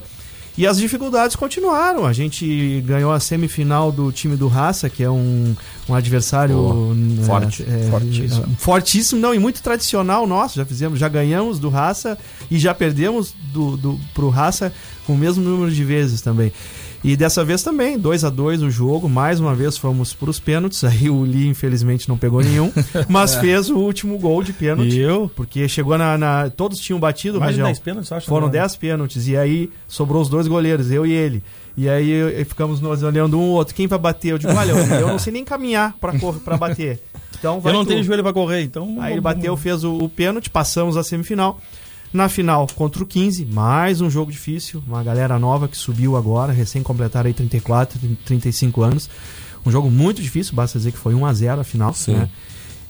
E 0.60 0.67
as 0.67 0.78
dificuldades 0.78 1.38
continuaram. 1.38 2.06
A 2.06 2.12
gente 2.12 2.84
ganhou 2.86 3.13
a 3.13 3.19
semifinal 3.22 3.93
do 3.93 4.12
time 4.12 4.36
do 4.36 4.50
Raça, 4.50 4.89
que 4.89 5.02
é 5.02 5.10
um, 5.10 5.56
um 5.88 5.95
adversário 5.95 6.93
né, 6.93 7.26
Forte, 7.26 7.63
fortíssimo. 7.89 8.43
é, 8.43 8.56
fortíssimo, 8.58 9.22
não, 9.22 9.34
e 9.34 9.39
muito 9.39 9.63
tradicional 9.63 10.28
nosso. 10.28 10.58
Já 10.58 10.65
fizemos, 10.65 11.00
já 11.00 11.08
ganhamos 11.08 11.60
do 11.60 11.69
Raça 11.69 12.17
e 12.52 12.60
já 12.60 12.74
perdemos 12.74 13.34
do, 13.54 13.78
do, 13.78 14.00
pro 14.13 14.28
Raça 14.28 14.74
com 15.08 15.13
o 15.13 15.17
mesmo 15.17 15.41
número 15.41 15.72
de 15.72 15.86
vezes 15.86 16.19
também. 16.19 16.52
E 17.01 17.15
dessa 17.15 17.45
vez 17.45 17.63
também, 17.63 17.97
2 17.97 18.25
a 18.25 18.29
2 18.29 18.62
o 18.62 18.69
jogo, 18.69 19.07
mais 19.07 19.39
uma 19.39 19.55
vez 19.55 19.77
fomos 19.77 20.13
para 20.13 20.29
os 20.29 20.38
pênaltis, 20.39 20.83
aí 20.83 21.09
o 21.09 21.21
Lee 21.21 21.47
infelizmente 21.47 22.09
não 22.09 22.17
pegou 22.17 22.41
nenhum, 22.41 22.71
mas 23.07 23.35
fez 23.35 23.69
o 23.69 23.77
último 23.77 24.17
gol 24.17 24.43
de 24.43 24.51
pênalti. 24.51 24.97
E 24.97 24.99
eu? 24.99 25.31
Porque 25.33 25.67
chegou 25.69 25.97
na, 25.97 26.17
na- 26.17 26.49
Todos 26.49 26.77
tinham 26.79 26.99
batido, 26.99 27.39
Rangel. 27.39 27.65
10 27.67 27.79
pênaltis, 27.79 28.12
acho. 28.12 28.27
Foram 28.27 28.47
né? 28.47 28.53
10 28.53 28.75
pênaltis, 28.75 29.27
e 29.29 29.38
aí 29.38 29.69
sobrou 29.88 30.21
os 30.21 30.27
dois 30.27 30.45
goleiros, 30.47 30.91
eu 30.91 31.05
e 31.05 31.12
ele. 31.13 31.41
E 31.77 31.88
aí 31.88 32.12
eh, 32.12 32.43
ficamos 32.43 32.81
nós 32.81 33.01
olhando 33.01 33.38
um 33.39 33.43
ou 33.43 33.51
outro, 33.55 33.73
quem 33.73 33.88
vai 33.88 33.97
bater? 33.97 34.29
Eu 34.33 34.38
digo, 34.38 34.51
olha, 34.53 34.71
eu, 34.71 34.77
eu 34.99 35.07
não 35.07 35.19
sei 35.19 35.31
nem 35.31 35.45
caminhar 35.45 35.95
pra 36.01 36.57
bater. 36.57 36.99
Então 37.38 37.62
Eu 37.63 37.71
não 37.71 37.85
tu. 37.85 37.89
tenho 37.89 38.03
joelho 38.03 38.23
pra 38.23 38.33
correr, 38.33 38.63
então. 38.63 38.97
Aí 38.99 39.13
ele 39.13 39.21
bateu, 39.21 39.55
fez 39.55 39.85
o, 39.85 39.93
o 39.95 40.09
pênalti, 40.09 40.49
passamos 40.49 40.97
a 40.97 41.03
semifinal. 41.03 41.62
Na 42.12 42.28
final, 42.28 42.65
contra 42.76 43.04
o 43.04 43.06
15, 43.06 43.45
mais 43.45 44.02
um 44.02 44.10
jogo 44.10 44.32
difícil. 44.32 44.82
Uma 44.88 45.04
galera 45.04 45.38
nova 45.38 45.67
que 45.67 45.78
subiu 45.78 46.15
agora, 46.17 46.52
recém 46.52 46.82
completaram 46.82 47.28
aí 47.28 47.34
34, 47.34 48.00
35 48.26 48.82
anos. 48.82 49.10
Um 49.65 49.69
jogo 49.72 49.91
muito 49.91 50.22
difícil, 50.22 50.56
basta 50.56 50.80
dizer 50.80 50.91
que 50.91 50.98
foi 50.98 51.13
1 51.13 51.26
a 51.26 51.34
0 51.34 51.62
a 51.62 51.63
final. 51.63 51.93
Sim. 51.93 52.13
Né? 52.13 52.30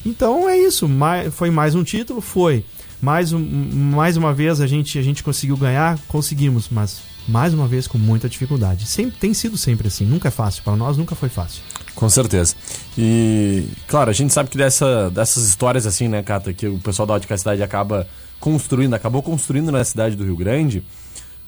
Então 0.06 0.48
é 0.48 0.58
isso, 0.58 0.88
mai- 0.88 1.30
foi 1.30 1.50
mais 1.50 1.76
um 1.76 1.84
título, 1.84 2.22
foi. 2.22 2.64
Mais, 3.02 3.34
um, 3.34 3.40
mais 3.40 4.16
uma 4.16 4.34
vez 4.34 4.62
a 4.62 4.68
gente, 4.68 4.98
a 4.98 5.02
gente 5.02 5.22
conseguiu 5.24 5.58
ganhar, 5.58 6.00
conseguimos, 6.08 6.68
mas 6.70 7.02
mais 7.28 7.54
uma 7.54 7.68
vez 7.68 7.88
com 7.88 7.98
muita 7.98 8.30
dificuldade. 8.30 8.86
Sempre, 8.88 9.18
tem 9.20 9.34
sido 9.34 9.58
sempre 9.58 9.88
assim, 9.90 10.06
nunca 10.06 10.30
é 10.30 10.32
fácil. 10.32 10.64
Para 10.64 10.76
nós 10.78 10.96
nunca 10.98 11.16
foi 11.16 11.28
fácil. 11.30 11.62
Com 11.94 12.08
certeza. 12.10 12.56
E, 12.98 13.66
claro, 13.88 14.10
a 14.10 14.14
gente 14.14 14.32
sabe 14.34 14.50
que 14.50 14.58
dessa, 14.58 15.10
dessas 15.10 15.46
histórias 15.48 15.86
assim, 15.86 16.08
né, 16.08 16.24
Cata, 16.24 16.54
que 16.54 16.68
o 16.68 16.78
pessoal 16.80 17.06
da 17.06 17.14
Ótica 17.16 17.38
Cidade 17.38 17.62
acaba 17.62 18.08
construindo, 18.40 18.94
acabou 18.94 19.22
construindo 19.22 19.72
na 19.72 19.84
cidade 19.84 20.16
do 20.16 20.24
Rio 20.24 20.36
Grande, 20.36 20.84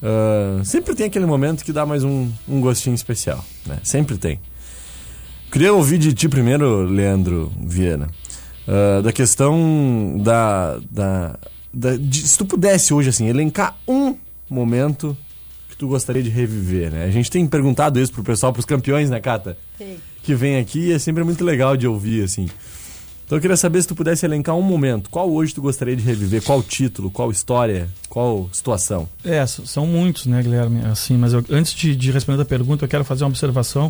ah, 0.03 0.61
sempre 0.63 0.93
tem 0.95 1.05
aquele 1.05 1.25
momento 1.25 1.63
que 1.63 1.71
dá 1.71 1.85
mais 1.85 2.03
um, 2.03 2.29
um 2.47 2.59
gostinho 2.61 2.93
especial, 2.95 3.43
né? 3.65 3.79
Sempre 3.83 4.17
tem. 4.17 4.39
Queria 5.51 5.73
ouvir 5.73 5.97
de 5.97 6.13
ti 6.13 6.29
primeiro, 6.29 6.83
Leandro 6.85 7.51
Viana, 7.59 8.09
ah, 8.67 9.01
da 9.01 9.11
questão 9.11 10.17
da... 10.23 10.79
da, 10.89 11.39
da- 11.73 11.95
de- 11.97 12.27
se 12.27 12.37
tu 12.37 12.45
pudesse 12.45 12.93
hoje, 12.93 13.09
assim, 13.09 13.27
elencar 13.27 13.77
um 13.87 14.15
momento 14.49 15.15
que 15.69 15.77
tu 15.77 15.87
gostaria 15.87 16.21
de 16.23 16.29
reviver, 16.29 16.91
né? 16.91 17.05
A 17.05 17.11
gente 17.11 17.29
tem 17.31 17.45
perguntado 17.47 17.99
isso 17.99 18.11
pro 18.11 18.23
pessoal, 18.23 18.51
pros 18.51 18.65
campeões, 18.65 19.09
né, 19.09 19.19
Cata? 19.19 19.57
que 20.23 20.35
vem 20.35 20.57
aqui 20.59 20.79
e 20.89 20.91
é 20.93 20.99
sempre 20.99 21.23
muito 21.23 21.43
legal 21.43 21.75
de 21.75 21.87
ouvir, 21.87 22.23
assim. 22.23 22.47
Então 23.31 23.37
eu 23.37 23.41
queria 23.41 23.55
saber 23.55 23.81
se 23.81 23.87
tu 23.87 23.95
pudesse 23.95 24.25
elencar 24.25 24.57
um 24.57 24.61
momento. 24.61 25.09
Qual 25.09 25.31
hoje 25.31 25.53
tu 25.55 25.61
gostaria 25.61 25.95
de 25.95 26.03
reviver? 26.03 26.43
Qual 26.43 26.61
título? 26.61 27.09
Qual 27.09 27.31
história? 27.31 27.87
Qual 28.09 28.49
situação? 28.51 29.07
É, 29.23 29.45
são 29.47 29.87
muitos, 29.87 30.25
né, 30.25 30.43
Guilherme? 30.43 30.81
Assim, 30.91 31.15
mas 31.15 31.31
eu- 31.31 31.41
antes 31.49 31.73
de, 31.73 31.95
de 31.95 32.11
responder 32.11 32.41
a 32.41 32.45
pergunta, 32.45 32.83
eu 32.83 32.89
quero 32.89 33.05
fazer 33.05 33.23
uma 33.23 33.29
observação 33.29 33.89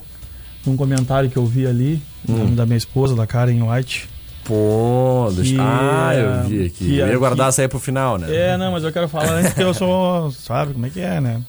num 0.63 0.77
comentário 0.77 1.27
que 1.27 1.37
eu 1.37 1.45
vi 1.47 1.65
ali, 1.65 1.99
Hum. 2.29 2.53
da 2.53 2.67
minha 2.67 2.77
esposa, 2.77 3.15
da 3.15 3.25
Karen 3.25 3.63
White. 3.63 4.07
Pô, 4.43 5.31
deixa... 5.35 5.55
Que, 5.55 5.59
Ah, 5.59 6.11
eu 6.13 6.29
é, 6.29 6.43
vi 6.43 6.65
aqui. 6.67 6.69
que 6.85 6.97
eu 6.99 7.07
ia 7.07 7.17
guardar 7.17 7.49
essa 7.49 7.63
aí 7.63 7.67
pro 7.67 7.79
final, 7.79 8.19
né? 8.19 8.27
É, 8.31 8.55
não, 8.57 8.71
mas 8.71 8.83
eu 8.83 8.91
quero 8.91 9.09
falar 9.09 9.31
antes 9.39 9.53
que 9.53 9.63
eu 9.63 9.73
sou. 9.73 10.29
Sabe 10.37 10.73
como 10.73 10.85
é 10.85 10.89
que 10.91 10.99
é, 10.99 11.19
né? 11.19 11.41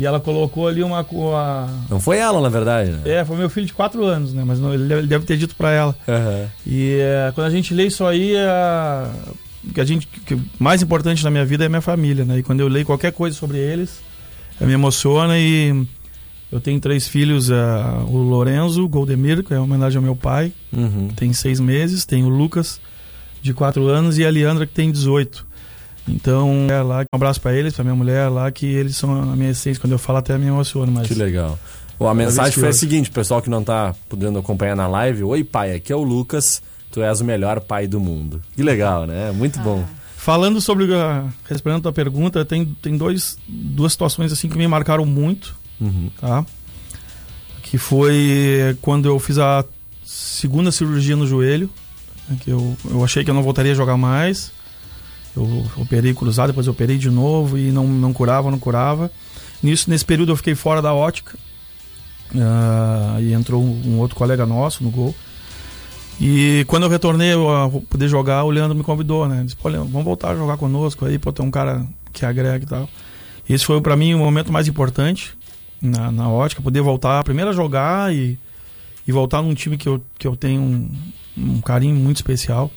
E 0.00 0.06
ela 0.06 0.20
colocou 0.20 0.68
ali 0.68 0.80
uma. 0.82 1.02
co- 1.02 1.34
a- 1.34 1.68
Não 1.90 1.98
foi 1.98 2.18
ela, 2.18 2.40
na 2.40 2.48
verdade, 2.48 2.92
né? 2.92 3.00
É, 3.04 3.24
foi 3.24 3.36
meu 3.36 3.50
filho 3.50 3.66
de 3.66 3.72
4 3.72 4.04
anos, 4.04 4.32
né? 4.32 4.44
Mas 4.46 4.60
não, 4.60 4.72
ele 4.72 5.06
deve- 5.06 5.26
ter 5.26 5.36
dito 5.36 5.56
pra 5.56 5.72
ela. 5.72 5.96
Aham. 6.06 6.46
E 6.64 6.98
é, 7.00 7.32
quando 7.34 7.48
a 7.48 7.50
gente 7.50 7.74
lê 7.74 7.86
isso 7.88 8.04
aí, 8.04 8.36
é, 8.36 9.08
o 9.68 9.72
que 9.74 9.80
a 9.80 9.84
gente, 9.84 10.06
que 10.06 10.38
mais 10.56 10.82
importante 10.82 11.24
na 11.24 11.30
minha 11.32 11.44
vida 11.44 11.64
é 11.64 11.66
a 11.66 11.68
minha 11.68 11.80
família, 11.80 12.24
né? 12.24 12.38
E 12.38 12.42
quando 12.44 12.60
eu 12.60 12.68
leio 12.68 12.86
qualquer 12.86 13.10
coisa 13.12 13.36
sobre 13.36 13.58
eles, 13.58 13.98
me 14.60 14.72
emociona 14.72 15.36
e 15.36 15.84
eu 16.52 16.60
tenho 16.60 16.78
três 16.78 17.08
filhos, 17.08 17.50
é, 17.50 17.54
o 18.06 18.18
Lorenzo, 18.18 18.84
o 18.84 18.88
Goldemir, 18.88 19.42
que 19.42 19.52
é 19.52 19.56
uma 19.56 19.64
homenagem 19.64 19.96
ao 19.96 20.02
meu 20.04 20.14
pai, 20.14 20.52
Uhum. 20.72 21.08
tem 21.16 21.32
seis 21.32 21.58
meses, 21.58 22.04
tem 22.06 22.22
o 22.24 22.28
Lucas, 22.28 22.80
de 23.42 23.52
quatro 23.52 23.88
anos, 23.88 24.16
e 24.16 24.24
a 24.24 24.30
Leandra, 24.30 24.64
que 24.64 24.72
tem 24.72 24.92
18. 24.92 25.44
Então, 26.08 26.66
é 26.70 26.80
lá, 26.82 27.00
um 27.02 27.16
abraço 27.16 27.40
pra 27.40 27.52
eles, 27.54 27.74
pra 27.74 27.84
minha 27.84 27.94
mulher 27.96 28.28
lá, 28.28 28.50
que 28.50 28.66
eles 28.66 28.96
são 28.96 29.32
a 29.32 29.36
minha 29.36 29.50
essência. 29.50 29.80
Quando 29.80 29.92
eu 29.92 29.98
falo, 29.98 30.18
até 30.18 30.36
me 30.38 30.46
emociono, 30.46 30.90
mas... 30.90 31.06
Que 31.06 31.14
legal. 31.14 31.58
Bom, 31.98 32.08
a 32.08 32.14
mensagem 32.14 32.52
foi 32.52 32.68
a 32.68 32.72
seguinte, 32.72 33.10
pessoal 33.10 33.42
que 33.42 33.50
não 33.50 33.62
tá 33.62 33.94
podendo 34.08 34.38
acompanhar 34.38 34.76
na 34.76 34.86
live. 34.86 35.24
Oi, 35.24 35.42
pai, 35.44 35.74
aqui 35.74 35.92
é 35.92 35.96
o 35.96 36.02
Lucas. 36.02 36.62
Tu 36.90 37.02
és 37.02 37.20
o 37.20 37.24
melhor 37.24 37.60
pai 37.60 37.86
do 37.86 38.00
mundo. 38.00 38.40
Que 38.56 38.62
legal, 38.62 39.06
né? 39.06 39.30
Muito 39.32 39.58
bom. 39.60 39.84
Falando 40.16 40.60
sobre 40.60 40.92
a 40.94 41.24
respondendo 41.48 41.78
a 41.80 41.82
tua 41.82 41.92
pergunta, 41.92 42.44
tem, 42.44 42.64
tem 42.80 42.96
dois, 42.96 43.36
duas 43.48 43.92
situações 43.92 44.32
assim 44.32 44.48
que 44.48 44.56
me 44.58 44.66
marcaram 44.66 45.04
muito, 45.04 45.56
Uhum. 45.80 46.10
tá? 46.20 46.44
Que 47.62 47.76
foi 47.78 48.76
quando 48.80 49.08
eu 49.08 49.18
fiz 49.18 49.38
a 49.38 49.64
segunda 50.04 50.72
cirurgia 50.72 51.14
no 51.16 51.26
joelho, 51.26 51.68
né, 52.28 52.36
que 52.40 52.50
eu, 52.50 52.76
eu 52.90 53.04
achei 53.04 53.22
que 53.24 53.30
eu 53.30 53.34
não 53.34 53.42
voltaria 53.42 53.72
a 53.72 53.74
jogar 53.74 53.96
mais. 53.96 54.50
Eu 55.38 55.64
operei 55.76 56.12
cruzado, 56.12 56.48
depois 56.48 56.66
operei 56.66 56.98
de 56.98 57.10
novo 57.10 57.56
e 57.56 57.70
não, 57.70 57.86
não 57.86 58.12
curava, 58.12 58.50
não 58.50 58.58
curava. 58.58 59.10
Nisso, 59.62 59.88
nesse 59.88 60.04
período 60.04 60.32
eu 60.32 60.36
fiquei 60.36 60.54
fora 60.54 60.82
da 60.82 60.92
ótica. 60.92 61.38
Ah, 62.36 63.18
e 63.20 63.32
entrou 63.32 63.62
um, 63.62 63.82
um 63.86 63.98
outro 63.98 64.16
colega 64.16 64.44
nosso 64.44 64.82
no 64.82 64.90
gol. 64.90 65.14
E 66.20 66.64
quando 66.66 66.82
eu 66.82 66.88
retornei 66.88 67.32
a 67.32 67.68
poder 67.88 68.08
jogar, 68.08 68.44
o 68.44 68.50
Leandro 68.50 68.76
me 68.76 68.82
convidou, 68.82 69.28
né? 69.28 69.42
Disse, 69.44 69.56
pô, 69.56 69.68
Leandro, 69.68 69.88
vamos 69.88 70.04
voltar 70.04 70.30
a 70.30 70.36
jogar 70.36 70.56
conosco 70.56 71.06
aí, 71.06 71.18
pô, 71.18 71.32
tem 71.32 71.46
um 71.46 71.50
cara 71.50 71.86
que 72.12 72.26
agrega 72.26 72.64
e 72.64 72.68
tal. 72.68 72.88
Esse 73.48 73.64
foi 73.64 73.80
para 73.80 73.96
mim 73.96 74.14
o 74.14 74.18
momento 74.18 74.52
mais 74.52 74.66
importante 74.66 75.36
na, 75.80 76.10
na 76.10 76.28
ótica, 76.28 76.60
poder 76.60 76.80
voltar 76.80 77.22
primeiro 77.22 77.50
a 77.50 77.52
jogar 77.52 78.12
e, 78.12 78.36
e 79.06 79.12
voltar 79.12 79.42
num 79.42 79.54
time 79.54 79.78
que 79.78 79.88
eu, 79.88 80.02
que 80.18 80.26
eu 80.26 80.36
tenho 80.36 80.60
um, 80.60 80.90
um 81.36 81.60
carinho 81.60 81.94
muito 81.94 82.16
especial. 82.16 82.70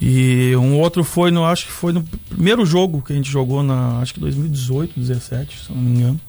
E 0.00 0.56
um 0.56 0.78
outro 0.78 1.04
foi, 1.04 1.30
no, 1.30 1.44
acho 1.44 1.66
que 1.66 1.72
foi 1.72 1.92
no 1.92 2.02
primeiro 2.28 2.64
jogo 2.64 3.02
que 3.02 3.12
a 3.12 3.16
gente 3.16 3.30
jogou 3.30 3.62
na, 3.62 3.98
acho 3.98 4.14
que 4.14 4.20
2018, 4.20 4.98
17, 4.98 5.58
se 5.66 5.72
não 5.72 5.80
me 5.80 5.98
engano. 5.98 6.20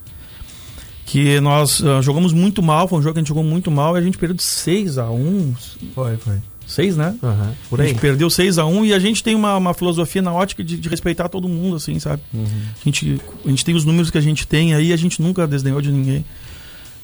Que 1.06 1.40
nós 1.40 1.82
ah, 1.84 2.02
jogamos 2.02 2.34
muito 2.34 2.62
mal, 2.62 2.88
foi 2.88 3.00
um 3.00 3.02
jogo 3.02 3.14
que 3.14 3.20
a 3.20 3.22
gente 3.22 3.30
jogou 3.30 3.44
muito 3.44 3.72
mal 3.72 3.96
e 3.96 4.00
a 4.00 4.02
gente 4.02 4.18
perdeu 4.18 4.36
de 4.36 4.44
6 4.44 4.98
a 4.98 5.10
1 5.10 5.56
Foi, 5.96 6.18
foi. 6.18 6.36
6, 6.68 6.96
né? 6.96 7.16
Aham, 7.22 7.54
Por 7.70 7.80
A 7.80 7.84
aí. 7.84 7.90
gente 7.90 8.00
perdeu 8.00 8.30
6 8.30 8.58
a 8.58 8.66
1 8.66 8.86
e 8.86 8.94
a 8.94 9.00
gente 9.00 9.22
tem 9.22 9.36
uma, 9.36 9.58
uma 9.58 9.74
filosofia 9.74 10.22
na 10.22 10.32
ótica 10.34 10.64
de, 10.64 10.78
de 10.78 10.88
respeitar 10.88 11.28
todo 11.28 11.50
mundo, 11.50 11.76
assim, 11.76 12.00
sabe? 12.00 12.22
A, 12.34 12.84
gente, 12.86 13.20
a 13.46 13.50
gente 13.50 13.66
tem 13.66 13.76
os 13.76 13.84
números 13.84 14.10
que 14.10 14.18
a 14.18 14.22
gente 14.22 14.48
tem 14.48 14.74
aí, 14.74 14.94
a 14.94 14.98
gente 14.98 15.22
nunca 15.22 15.46
desdenhou 15.46 15.82
de 15.82 15.92
ninguém. 15.92 16.24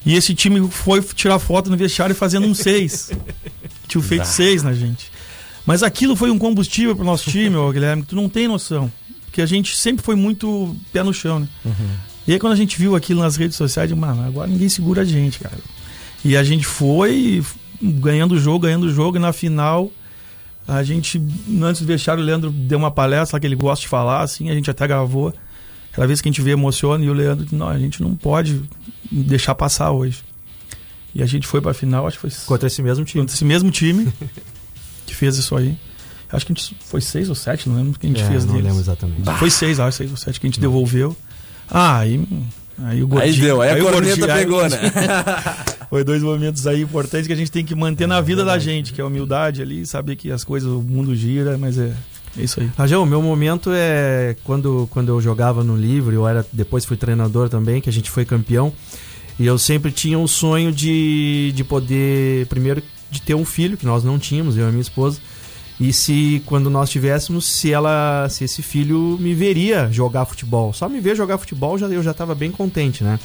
E 0.06 0.15
esse 0.15 0.34
time 0.34 0.69
foi 0.69 1.01
tirar 1.01 1.38
foto 1.38 1.69
no 1.69 1.75
vestiário 1.75 2.15
fazendo 2.15 2.47
um 2.47 2.53
6. 2.53 3.12
Tinha 3.89 4.01
feito 4.01 4.25
6 4.25 4.63
na 4.63 4.73
gente. 4.73 5.12
Mas 5.67 5.84
aquilo 5.84 6.15
foi 6.15 6.32
um 6.32 6.39
combustível 6.39 6.95
pro 6.95 7.03
nosso 7.06 7.30
time, 7.30 7.56
ô, 7.58 7.69
Guilherme, 7.73 8.01
que 8.03 8.08
tu 8.08 8.15
não 8.15 8.30
tem 8.30 8.47
noção. 8.47 8.89
Porque 9.25 9.41
a 9.41 9.45
gente 9.45 9.75
sempre 9.75 10.03
foi 10.03 10.15
muito 10.15 10.75
pé 10.91 11.03
no 11.03 11.13
chão, 11.13 11.39
né? 11.41 11.47
E 12.25 12.32
aí 12.34 12.39
quando 12.39 12.53
a 12.53 12.56
gente 12.56 12.80
viu 12.80 12.95
aquilo 12.95 13.21
nas 13.21 13.36
redes 13.36 13.58
sociais, 13.58 13.91
eu 13.91 13.97
mano, 13.97 14.25
agora 14.25 14.47
ninguém 14.47 14.69
segura 14.69 15.01
a 15.01 15.06
gente, 15.06 15.39
cara. 15.39 15.58
E 16.23 16.36
a 16.38 16.43
gente 16.43 16.65
foi 16.65 17.43
ganhando 17.82 18.36
o 18.36 18.39
jogo, 18.39 18.60
ganhando 18.60 18.86
o 18.86 18.89
jogo, 18.93 19.17
e 19.17 19.19
na 19.19 19.32
final 19.34 19.91
a 20.67 20.84
gente, 20.84 21.21
antes 21.62 21.82
do 21.82 21.88
vestiário, 21.88 22.21
o 22.23 22.25
Leandro 22.25 22.49
deu 22.49 22.77
uma 22.77 22.91
palestra 22.91 23.39
que 23.39 23.45
ele 23.45 23.56
gosta 23.56 23.82
de 23.84 23.88
falar, 23.88 24.21
assim, 24.21 24.49
a 24.49 24.53
gente 24.53 24.69
até 24.71 24.88
gravou. 24.88 25.34
Aquela 25.91 26.08
vez 26.08 26.19
que 26.21 26.27
a 26.27 26.32
gente 26.32 26.41
vê 26.41 26.51
emociona 26.51 27.03
e 27.03 27.10
o 27.10 27.13
Leandro 27.13 27.43
disse, 27.45 27.56
não, 27.56 27.67
a 27.69 27.77
gente 27.80 28.01
não 28.01 28.15
pode 28.15 28.62
deixar 29.12 29.56
passar 29.56 29.91
hoje. 29.91 30.23
E 31.15 31.23
a 31.23 31.25
gente 31.25 31.47
foi 31.47 31.62
pra 31.62 31.73
final, 31.73 32.06
acho 32.08 32.17
que 32.19 32.30
foi 32.30 32.45
Contra 32.45 32.67
esse 32.67 32.82
mesmo 32.82 33.03
time. 33.06 33.21
contra 33.21 33.36
esse 33.36 33.45
mesmo 33.45 33.71
time 33.71 34.08
que 35.07 35.15
fez 35.15 35.37
isso 35.37 35.55
aí. 35.55 35.75
Acho 36.31 36.45
que 36.45 36.51
a 36.51 36.55
gente 36.55 36.75
foi 36.85 36.99
seis 37.01 37.29
ou 37.29 37.35
sete, 37.35 37.67
não 37.69 37.77
lembro 37.77 37.91
o 37.93 37.99
que 37.99 38.05
a 38.05 38.09
gente 38.09 38.21
É, 38.21 38.25
fez 38.27 38.43
não 38.45 38.51
deles. 38.53 38.67
lembro 38.67 38.81
exatamente. 38.81 39.33
Foi 39.39 39.49
seis, 39.49 39.79
acho, 39.79 39.97
seis 39.97 40.11
ou 40.11 40.17
sete 40.17 40.39
que 40.39 40.45
a 40.45 40.49
gente 40.49 40.59
devolveu. 40.59 41.15
Ah, 41.71 41.99
aí, 41.99 42.15
aí 42.79 43.01
o 43.01 43.03
Aí 43.03 43.05
gordinho... 43.05 43.41
deu, 43.45 43.61
aí 43.61 43.69
a 43.71 43.73
o 43.75 43.91
corneta 43.91 44.15
gordinho- 44.17 44.33
aí- 44.33 44.39
pegou, 44.45 44.69
né? 44.69 44.77
Foi 45.89 46.03
dois 46.03 46.21
momentos 46.21 46.67
aí 46.67 46.81
importantes 46.81 47.27
que 47.27 47.31
a 47.33 47.35
gente 47.35 47.49
tem 47.49 47.63
que 47.63 47.73
manter 47.73 48.07
na 48.07 48.19
vida 48.19 48.43
da 48.43 48.59
gente, 48.59 48.91
que 48.91 48.99
é 48.99 49.03
a 49.05 49.07
humildade 49.07 49.61
ali, 49.61 49.85
saber 49.85 50.17
que 50.17 50.29
as 50.29 50.43
coisas, 50.43 50.69
o 50.69 50.81
mundo 50.81 51.15
gira, 51.15 51.57
mas 51.57 51.77
é, 51.77 51.93
é 52.37 52.43
isso 52.43 52.59
aí. 52.59 52.69
Rajão, 52.77 53.03
o 53.03 53.05
meu 53.05 53.21
momento 53.21 53.69
é 53.73 54.35
quando, 54.43 54.85
quando 54.91 55.07
eu 55.07 55.21
jogava 55.21 55.63
no 55.63 55.77
livre, 55.77 56.13
eu 56.15 56.27
era, 56.27 56.45
depois 56.51 56.83
fui 56.83 56.97
treinador 56.97 57.47
também, 57.47 57.79
que 57.79 57.89
a 57.89 57.93
gente 57.93 58.11
foi 58.11 58.25
campeão. 58.25 58.73
E 59.39 59.45
eu 59.45 59.57
sempre 59.57 59.89
tinha 59.91 60.19
um 60.19 60.27
sonho 60.27 60.73
de, 60.73 61.53
de 61.55 61.63
poder, 61.63 62.47
primeiro, 62.47 62.83
de 63.09 63.21
ter 63.21 63.35
um 63.35 63.45
filho, 63.45 63.77
que 63.77 63.85
nós 63.85 64.03
não 64.03 64.17
tínhamos, 64.19 64.57
eu 64.57 64.65
e 64.65 64.67
a 64.67 64.71
minha 64.71 64.81
esposa. 64.81 65.19
E 65.79 65.93
se, 65.93 66.41
quando 66.45 66.69
nós 66.69 66.89
tivéssemos, 66.89 67.45
se 67.45 67.71
ela, 67.71 68.27
se 68.29 68.43
esse 68.43 68.63
filho 68.63 69.17
me 69.19 69.33
veria 69.35 69.89
jogar 69.91 70.25
futebol. 70.25 70.73
Só 70.73 70.89
me 70.89 70.99
ver 70.99 71.15
jogar 71.15 71.37
futebol, 71.37 71.77
já, 71.77 71.87
eu 71.87 72.01
já 72.01 72.11
estava 72.11 72.33
bem 72.33 72.51
contente, 72.51 73.03
né? 73.03 73.19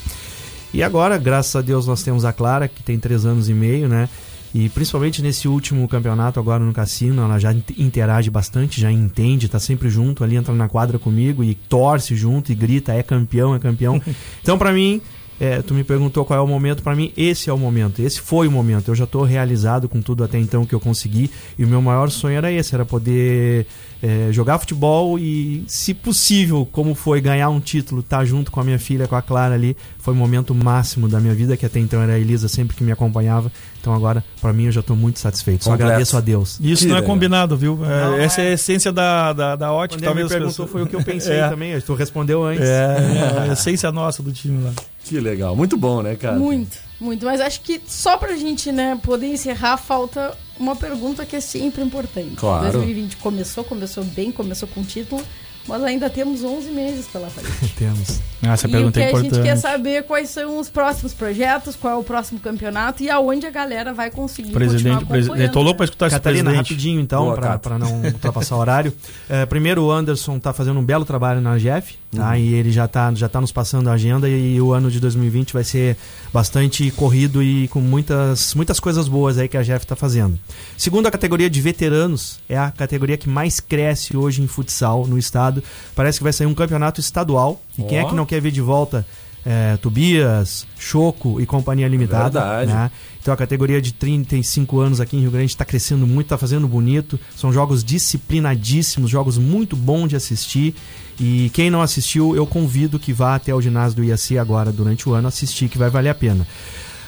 E 0.71 0.81
agora, 0.83 1.17
graças 1.17 1.55
a 1.55 1.61
Deus, 1.61 1.87
nós 1.87 2.03
temos 2.03 2.25
a 2.25 2.31
Clara, 2.33 2.67
que 2.67 2.83
tem 2.83 2.99
três 2.99 3.25
anos 3.25 3.49
e 3.49 3.53
meio, 3.53 3.87
né? 3.87 4.07
E 4.53 4.69
principalmente 4.69 5.19
nesse 5.23 5.47
último 5.47 5.87
campeonato 5.87 6.39
agora 6.39 6.63
no 6.63 6.71
cassino, 6.71 7.23
ela 7.23 7.39
já 7.39 7.51
int- 7.51 7.71
interage 7.75 8.29
bastante, 8.29 8.79
já 8.79 8.91
entende, 8.91 9.49
tá 9.49 9.57
sempre 9.57 9.89
junto 9.89 10.23
ali, 10.23 10.35
entra 10.35 10.53
na 10.53 10.69
quadra 10.69 10.99
comigo 10.99 11.43
e 11.43 11.55
torce 11.55 12.15
junto 12.15 12.51
e 12.51 12.55
grita, 12.55 12.93
é 12.93 13.01
campeão, 13.01 13.55
é 13.55 13.59
campeão. 13.59 13.99
Então, 14.43 14.59
pra 14.59 14.71
mim, 14.71 15.01
é, 15.39 15.61
tu 15.61 15.73
me 15.73 15.83
perguntou 15.83 16.23
qual 16.23 16.39
é 16.39 16.41
o 16.41 16.47
momento, 16.47 16.81
para 16.83 16.95
mim 16.95 17.11
esse 17.17 17.49
é 17.49 17.53
o 17.53 17.57
momento, 17.57 18.01
esse 18.01 18.19
foi 18.21 18.47
o 18.47 18.51
momento. 18.51 18.89
Eu 18.91 18.95
já 18.95 19.03
estou 19.05 19.23
realizado 19.23 19.89
com 19.89 20.01
tudo 20.01 20.23
até 20.23 20.37
então 20.39 20.65
que 20.65 20.73
eu 20.75 20.79
consegui 20.79 21.29
e 21.57 21.63
o 21.65 21.67
meu 21.67 21.81
maior 21.81 22.09
sonho 22.09 22.37
era 22.37 22.51
esse, 22.51 22.73
era 22.75 22.85
poder 22.85 23.65
é, 24.01 24.27
jogar 24.31 24.59
futebol 24.59 25.17
e, 25.17 25.63
se 25.67 25.93
possível, 25.93 26.67
como 26.71 26.93
foi 26.93 27.19
ganhar 27.21 27.49
um 27.49 27.59
título, 27.59 28.01
estar 28.01 28.19
tá 28.19 28.25
junto 28.25 28.51
com 28.51 28.59
a 28.59 28.63
minha 28.63 28.77
filha, 28.79 29.07
com 29.07 29.15
a 29.15 29.21
Clara 29.21 29.53
ali, 29.55 29.75
foi 29.97 30.13
o 30.13 30.17
momento 30.17 30.53
máximo 30.53 31.07
da 31.07 31.19
minha 31.19 31.33
vida, 31.33 31.55
que 31.55 31.65
até 31.65 31.79
então 31.79 32.01
era 32.01 32.13
a 32.13 32.19
Elisa 32.19 32.47
sempre 32.47 32.75
que 32.75 32.83
me 32.83 32.91
acompanhava. 32.91 33.51
Então 33.79 33.93
agora, 33.93 34.23
para 34.41 34.53
mim, 34.53 34.65
eu 34.65 34.71
já 34.71 34.79
estou 34.81 34.95
muito 34.95 35.19
satisfeito. 35.19 35.63
Só 35.63 35.71
Completo. 35.71 35.87
agradeço 35.91 36.15
a 36.17 36.21
Deus. 36.21 36.57
Isso 36.61 36.83
Que 36.85 36.89
não 36.91 36.97
é 36.97 37.01
combinado, 37.01 37.55
viu? 37.57 37.79
É, 37.83 38.03
Não, 38.05 38.17
essa 38.17 38.41
é 38.41 38.45
é. 38.45 38.49
a 38.51 38.53
essência 38.53 38.91
da, 38.93 39.33
da, 39.33 39.55
da 39.55 39.71
ótica. 39.73 39.99
Quando 40.01 40.03
ele 40.03 40.23
me 40.23 40.23
talvez 40.23 40.25
as 40.25 40.31
perguntou, 40.31 40.65
pessoas- 40.65 40.69
foi 40.71 40.83
o 40.83 40.87
que 40.87 40.95
eu 40.95 41.03
pensei 41.03 41.35
É. 41.39 41.49
também. 41.49 41.79
Tu 41.81 41.93
respondeu 41.93 42.43
antes. 42.43 42.63
É, 42.63 42.97
é 43.45 43.49
a 43.49 43.51
essência 43.53 43.91
nossa 43.91 44.21
do 44.23 44.31
time 44.31 44.63
lá. 44.63 44.71
Que 45.05 45.19
legal. 45.19 45.55
Muito 45.55 45.75
bom, 45.77 46.01
né, 46.01 46.15
cara? 46.15 46.37
Muito, 46.37 46.77
muito. 46.99 47.25
Mas 47.25 47.41
acho 47.41 47.61
que 47.61 47.81
só 47.87 48.17
pra 48.17 48.35
gente, 48.35 48.71
né, 48.71 48.97
poder 49.03 49.27
encerrar, 49.27 49.77
falta 49.77 50.35
uma 50.59 50.75
pergunta 50.75 51.25
que 51.25 51.35
é 51.35 51.41
sempre 51.41 51.81
importante. 51.83 52.35
Claro. 52.35 52.71
2020 52.71 53.17
começou, 53.17 53.63
começou 53.63 54.03
bem, 54.03 54.31
começou 54.31 54.67
com 54.69 54.81
título, 54.83 55.21
mas 55.67 55.83
ainda 55.83 56.09
temos 56.09 56.43
11 56.43 56.69
meses 56.71 57.05
pela 57.07 57.27
frente. 57.29 57.73
Temos. 57.75 58.19
Essa 58.43 58.67
e 58.67 58.69
o 58.69 58.71
pergunta 58.71 58.99
que 58.99 58.99
é 58.99 59.05
a 59.05 59.09
importante. 59.09 59.35
gente 59.35 59.43
quer 59.43 59.55
saber 59.57 60.03
quais 60.03 60.29
são 60.29 60.57
os 60.59 60.69
próximos 60.69 61.13
projetos, 61.13 61.75
qual 61.75 61.93
é 61.93 61.97
o 61.97 62.03
próximo 62.03 62.39
campeonato 62.39 63.01
e 63.03 63.09
aonde 63.09 63.45
a 63.45 63.49
galera 63.49 63.93
vai 63.93 64.11
conseguir 64.11 64.51
Presidente, 64.51 64.83
continuar 64.83 65.05
presidente. 65.07 65.29
acompanhando, 65.31 65.53
Tô 65.53 65.61
louco 65.61 65.77
pra 65.77 65.83
escutar 65.85 66.07
esse 66.07 66.15
Catarina, 66.15 66.43
presidente. 66.51 66.69
rapidinho 66.69 66.99
então, 67.01 67.33
pra 67.61 67.79
não 67.79 68.01
ultrapassar 68.03 68.55
o 68.55 68.59
horário. 68.59 68.93
É, 69.29 69.45
primeiro, 69.45 69.83
o 69.85 69.91
Anderson 69.91 70.37
tá 70.39 70.51
fazendo 70.53 70.79
um 70.79 70.83
belo 70.83 71.05
trabalho 71.05 71.39
na 71.39 71.57
Jeff, 71.57 71.95
tá? 72.15 72.29
Uhum. 72.29 72.35
E 72.35 72.53
ele 72.53 72.71
já 72.71 72.87
tá, 72.87 73.13
já 73.13 73.27
tá 73.27 73.41
nos 73.41 73.51
passando 73.51 73.89
a 73.89 73.93
agenda 73.93 74.27
e 74.29 74.59
o 74.61 74.71
ano 74.71 74.89
de 74.89 74.99
2020 74.99 75.53
vai 75.53 75.63
ser 75.63 75.97
bastante 76.31 76.89
corrido 76.91 77.41
e 77.43 77.67
com 77.67 77.79
muitas, 77.79 78.53
muitas 78.55 78.79
coisas 78.79 79.07
boas 79.07 79.37
aí 79.37 79.47
que 79.47 79.57
a 79.57 79.63
Jeff 79.63 79.85
tá 79.85 79.95
fazendo. 79.95 80.39
Segundo, 80.77 81.07
a 81.07 81.11
categoria 81.11 81.49
de 81.49 81.61
veteranos 81.61 82.39
é 82.47 82.57
a 82.57 82.71
categoria 82.71 83.17
que 83.17 83.29
mais 83.29 83.59
cresce 83.59 84.15
hoje 84.15 84.41
em 84.41 84.47
futsal 84.47 85.05
no 85.07 85.17
estado. 85.17 85.63
Parece 85.95 86.19
que 86.19 86.23
vai 86.23 86.33
sair 86.33 86.47
um 86.47 86.53
campeonato 86.53 86.99
estadual. 86.99 87.61
E 87.77 87.83
quem 87.83 87.97
é 87.99 88.05
que 88.05 88.15
não 88.15 88.25
quer 88.25 88.41
ver 88.41 88.51
de 88.51 88.61
volta 88.61 89.05
é, 89.45 89.77
Tobias, 89.77 90.65
Choco 90.77 91.39
e 91.41 91.45
Companhia 91.45 91.87
Limitada? 91.87 92.39
Verdade. 92.39 92.73
né? 92.73 92.91
Então 93.21 93.33
a 93.33 93.37
categoria 93.37 93.81
de 93.81 93.93
35 93.93 94.79
anos 94.79 94.99
aqui 94.99 95.15
em 95.15 95.21
Rio 95.21 95.31
Grande 95.31 95.51
está 95.51 95.63
crescendo 95.63 96.05
muito, 96.05 96.27
está 96.27 96.37
fazendo 96.37 96.67
bonito. 96.67 97.19
São 97.35 97.53
jogos 97.53 97.83
disciplinadíssimos, 97.83 99.09
jogos 99.09 99.37
muito 99.37 99.75
bons 99.75 100.09
de 100.09 100.15
assistir. 100.15 100.75
E 101.19 101.49
quem 101.53 101.69
não 101.69 101.81
assistiu, 101.81 102.35
eu 102.35 102.45
convido 102.45 102.99
que 102.99 103.13
vá 103.13 103.35
até 103.35 103.53
o 103.53 103.61
ginásio 103.61 103.97
do 103.97 104.03
IAC 104.03 104.37
agora 104.37 104.71
durante 104.71 105.07
o 105.07 105.13
ano 105.13 105.27
assistir, 105.27 105.69
que 105.69 105.77
vai 105.77 105.89
valer 105.89 106.09
a 106.09 106.15
pena. 106.15 106.47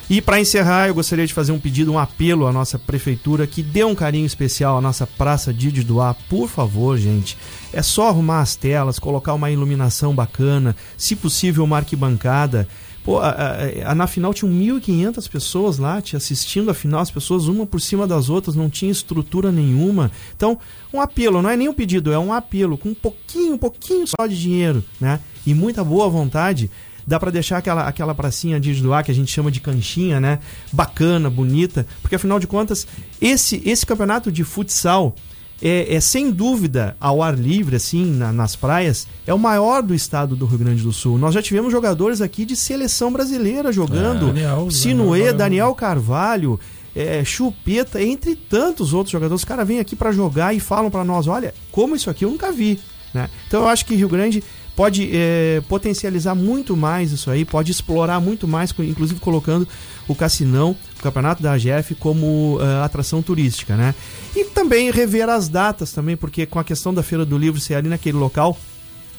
E 0.08 0.22
para 0.22 0.39
encerrar, 0.39 0.88
eu 0.88 0.94
gostaria 0.94 1.26
de 1.26 1.34
fazer 1.34 1.52
um 1.52 1.60
pedido, 1.60 1.91
um 1.91 1.98
apelo 1.98 2.46
à 2.46 2.54
nossa 2.54 2.78
prefeitura 2.78 3.48
que 3.48 3.63
dê 3.63 3.84
um 3.84 3.96
carinho 3.96 4.26
especial 4.28 4.78
à 4.78 4.82
nossa 4.82 5.08
Praça 5.08 5.52
Didi 5.52 5.84
Duá, 5.84 6.13
por 6.30 6.48
favor, 6.48 6.96
gente. 6.96 7.36
É 7.74 7.82
só 7.82 8.10
arrumar 8.10 8.41
as 8.41 8.56
telas, 8.56 9.00
colocar 9.00 9.34
uma 9.34 9.50
iluminação 9.50 10.13
bacana, 10.13 10.76
se 10.96 11.15
possível 11.15 11.63
uma 11.63 11.78
arquibancada. 11.78 12.68
Pô, 13.04 13.18
a, 13.20 13.30
a- 13.30 13.91
a- 13.91 13.96
na 13.96 14.06
final 14.06 14.32
tinham 14.32 14.52
1.500 14.54 15.28
pessoas 15.28 15.78
lá 15.80 16.00
te 16.00 16.15
assistindo 16.15 16.70
a 16.70 16.74
final, 16.76 17.00
as 17.00 17.10
pessoas 17.12 17.48
uma 17.48 17.65
por 17.65 17.82
cima 17.82 18.06
das 18.06 18.30
outras, 18.30 18.56
não 18.56 18.70
tinha 18.70 18.91
estrutura 18.91 19.52
nenhuma. 19.52 20.12
Então, 20.36 20.58
um 20.94 21.02
apelo, 21.02 21.41
não 21.41 21.50
é 21.50 21.58
nem 21.58 21.68
um 21.68 21.74
pedido, 21.74 22.12
é 22.13 22.20
um 22.20 22.32
apelo 22.32 22.78
com 22.78 22.89
um 22.89 22.96
pouquinho, 22.96 23.56
um 23.56 23.58
pouquinho 23.60 24.06
só 24.08 24.28
de 24.28 24.39
dinheiro, 24.39 24.84
né? 25.02 25.20
E 25.48 25.54
muita 25.56 25.84
boa 25.84 26.08
vontade 26.10 26.70
dá 27.06 27.20
pra 27.20 27.30
deixar 27.32 27.58
aquela, 27.58 27.88
aquela 27.88 28.15
pracinha 28.15 28.60
de 28.60 28.74
doar 28.82 29.04
que 29.04 29.12
a 29.12 29.15
gente 29.15 29.32
chama 29.32 29.52
de 29.52 29.60
canchinha, 29.60 30.20
né? 30.20 30.39
Bacana, 30.72 31.30
bonita, 31.30 31.86
porque 32.02 32.15
afinal 32.15 32.39
de 32.39 32.48
contas, 32.48 32.88
esse, 33.22 33.62
esse 33.65 33.86
campeonato 33.86 34.32
de 34.32 34.44
futsal 34.44 35.15
é, 35.62 35.96
é 35.96 36.00
sem 36.02 36.32
dúvida 36.32 36.98
ao 37.00 37.24
ar 37.24 37.34
livre, 37.38 37.78
assim, 37.78 38.06
na- 38.12 38.34
nas 38.34 38.56
praias, 38.56 39.08
é 39.26 39.34
o 39.34 39.39
maior 39.39 39.82
do 39.82 39.94
estado 39.96 40.36
do 40.36 40.46
Rio 40.46 40.58
Grande 40.60 40.84
do 40.84 40.91
Sul. 40.91 41.18
Nós 41.18 41.34
já 41.34 41.41
tivemos 41.41 41.72
jogadores 41.72 42.20
aqui 42.22 42.44
de 42.44 42.56
seleção 42.56 43.12
brasileira 43.12 43.72
jogando, 43.72 44.28
Daniel, 44.28 44.70
Sinuê, 44.70 45.20
Daniel. 45.20 45.38
Daniel 45.38 45.76
Carvalho. 45.76 46.60
É, 46.98 47.26
Chupeta, 47.26 48.02
entre 48.02 48.38
tantos 48.38 48.94
outros 48.94 49.12
jogadores, 49.12 49.41
os 49.41 49.46
caras 49.46 49.68
vêm 49.68 49.80
aqui 49.80 49.98
pra 49.98 50.13
jogar 50.13 50.54
e 50.56 50.62
falam 50.62 50.89
pra 50.89 51.04
nós: 51.04 51.28
olha, 51.28 51.54
como 51.70 51.94
isso 51.94 52.10
aqui 52.10 52.24
eu 52.24 52.30
nunca 52.32 52.54
vi. 52.54 52.80
Né? 53.13 53.30
Então 53.48 53.63
eu 53.63 53.68
acho 53.68 53.86
que 53.86 53.96
Rio 53.96 54.08
Grande 54.08 54.41
pode 54.75 55.09
é, 55.13 55.61
potencializar 55.67 56.35
muito 56.35 56.75
mais 56.75 57.11
isso 57.11 57.31
aí, 57.31 57.45
pode 57.45 57.71
explorar 57.71 58.19
muito 58.19 58.47
mais, 58.47 58.73
inclusive 58.79 59.19
colocando 59.19 59.67
o 60.07 60.13
Cassinão, 60.13 60.75
o 60.99 61.01
Campeonato 61.01 61.41
da 61.41 61.53
AGF, 61.53 61.95
como 61.95 62.59
é, 62.61 62.83
atração 62.83 63.21
turística, 63.21 63.75
né? 63.75 63.95
E 64.35 64.45
também 64.45 64.91
rever 64.91 65.29
as 65.29 65.47
datas 65.47 65.91
também, 65.91 66.17
porque 66.17 66.45
com 66.45 66.59
a 66.59 66.63
questão 66.63 66.93
da 66.93 67.01
Feira 67.01 67.25
do 67.25 67.38
Livro 67.38 67.59
ser 67.59 67.75
ali 67.75 67.89
naquele 67.89 68.17
local, 68.17 68.57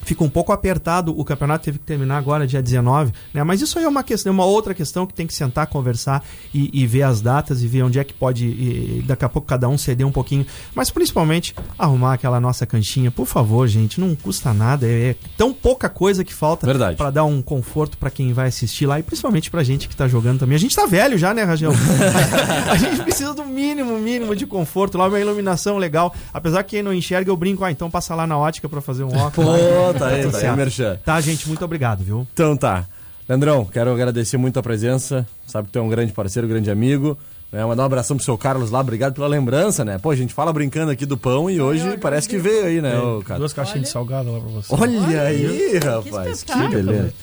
fica 0.07 0.23
um 0.23 0.29
pouco 0.31 0.53
apertado. 0.53 1.19
O 1.19 1.25
campeonato 1.25 1.65
teve 1.65 1.79
que 1.79 1.85
terminar 1.85 2.17
agora, 2.17 2.47
dia 2.47 2.63
19, 2.63 3.13
né? 3.35 3.43
Mas 3.43 3.61
isso 3.61 3.79
aí 3.79 3.85
é 3.85 3.89
uma 3.89 4.05
questão, 4.05 4.33
uma 4.33 4.45
outra 4.45 4.73
questão 4.73 5.07
que 5.07 5.13
tem 5.13 5.27
que 5.27 5.35
sentar, 5.35 5.67
conversar 5.67 6.25
e, 6.55 6.71
e 6.73 6.87
ver 6.87 7.03
as 7.03 7.21
datas 7.21 7.63
e 7.63 7.67
ver 7.67 7.83
onde 7.83 7.99
é 7.99 8.05
que 8.05 8.15
pode. 8.15 8.47
e 8.47 9.05
daqui 9.07 9.25
a 9.25 9.29
pouco 9.29 9.49
cada 9.49 9.69
um 9.69 9.77
ceder 9.77 10.07
um 10.07 10.13
pouquinho. 10.13 10.47
Mas 10.75 10.91
principalmente 10.91 11.55
arrumar 11.77 12.15
aquela 12.15 12.41
nossa 12.41 12.65
canchinha. 12.65 13.11
Por 13.11 13.27
favor, 13.27 13.67
gente, 13.67 14.01
não 14.01 14.15
custa 14.15 14.55
nada. 14.55 14.87
É, 14.87 15.11
é 15.11 15.17
tão 15.37 15.53
pouca 15.53 15.89
coisa 15.89 16.25
que 16.25 16.33
falta 16.33 16.67
para 16.97 17.11
dar 17.11 17.25
um 17.25 17.43
conforto 17.43 17.99
para 17.99 18.11
quem 18.11 18.33
vai 18.33 18.49
assistir 18.49 18.87
lá 18.87 19.01
e 19.01 19.03
principalmente 19.03 19.51
pra 19.51 19.65
gente 19.65 19.89
que 19.89 19.97
tá 19.97 20.07
jogando 20.07 20.39
também. 20.39 20.55
A 20.55 20.61
gente 20.61 20.77
tá 20.77 20.87
velho 20.87 21.19
já, 21.19 21.35
né, 21.35 21.43
Rajão? 21.43 21.73
a 22.71 22.77
gente 22.77 23.03
precisa 23.03 23.35
do 23.35 23.45
mínimo, 23.45 23.99
mínimo 23.99 24.37
de 24.37 24.47
conforto. 24.47 24.97
Lá 24.97 25.09
uma 25.09 25.19
iluminação 25.19 25.79
legal. 25.79 26.15
Apesar 26.33 26.63
que 26.63 26.77
quem 26.77 26.83
não 26.83 26.93
enxerga, 26.93 27.31
eu 27.31 27.37
brinco, 27.37 27.65
ah, 27.65 27.73
então 27.73 27.91
passa 27.91 28.15
lá 28.15 28.27
na 28.27 28.37
ótica 28.37 28.69
para 28.69 28.83
fazer 28.83 29.03
um 29.03 29.17
óculos. 29.17 29.59
Pô, 29.59 29.96
tá 29.99 30.09
aí, 30.09 30.31
tá 30.31 30.39
aí. 30.39 30.57
Merchan. 30.57 30.99
Tá, 31.05 31.21
gente, 31.21 31.47
muito 31.49 31.65
obrigado, 31.65 32.03
viu? 32.03 32.27
Então 32.33 32.57
tá. 32.57 32.85
Leandrão, 33.29 33.65
quero 33.65 33.93
agradecer 33.93 34.37
muito 34.37 34.59
a 34.59 34.63
presença. 34.63 35.27
Sabe 35.47 35.67
que 35.67 35.73
tu 35.73 35.79
é 35.79 35.83
um 35.83 35.89
grande 35.89 36.13
parceiro, 36.13 36.47
grande 36.47 36.71
amigo. 36.71 37.19
Né? 37.51 37.65
Mandar 37.65 37.85
um 37.85 37.87
abração 37.87 38.17
pro 38.17 38.25
seu 38.25 38.37
Carlos 38.37 38.71
lá, 38.71 38.81
obrigado 38.81 39.15
pela 39.15 39.27
lembrança, 39.27 39.85
né? 39.85 39.99
Pô, 39.99 40.11
a 40.11 40.17
gente 40.17 40.35
fala 40.35 40.53
brincando 40.53 40.91
aqui 40.91 41.07
do 41.07 41.17
pão 41.17 41.49
e 41.49 41.61
hoje 41.61 41.97
parece 41.99 42.29
que 42.29 42.39
veio 42.39 42.67
aí, 42.67 42.81
né, 42.83 42.99
ô, 42.99 43.23
cara? 43.23 43.39
Duas 43.39 43.53
caixinhas 43.53 43.85
de 43.85 43.89
salgado 43.89 44.33
lá 44.33 44.41
pra 44.41 44.49
você. 44.49 44.75
Olha 44.75 45.23
aí, 45.23 45.79
rapaz, 45.79 46.43
que, 46.43 46.69
beleza. 46.69 47.15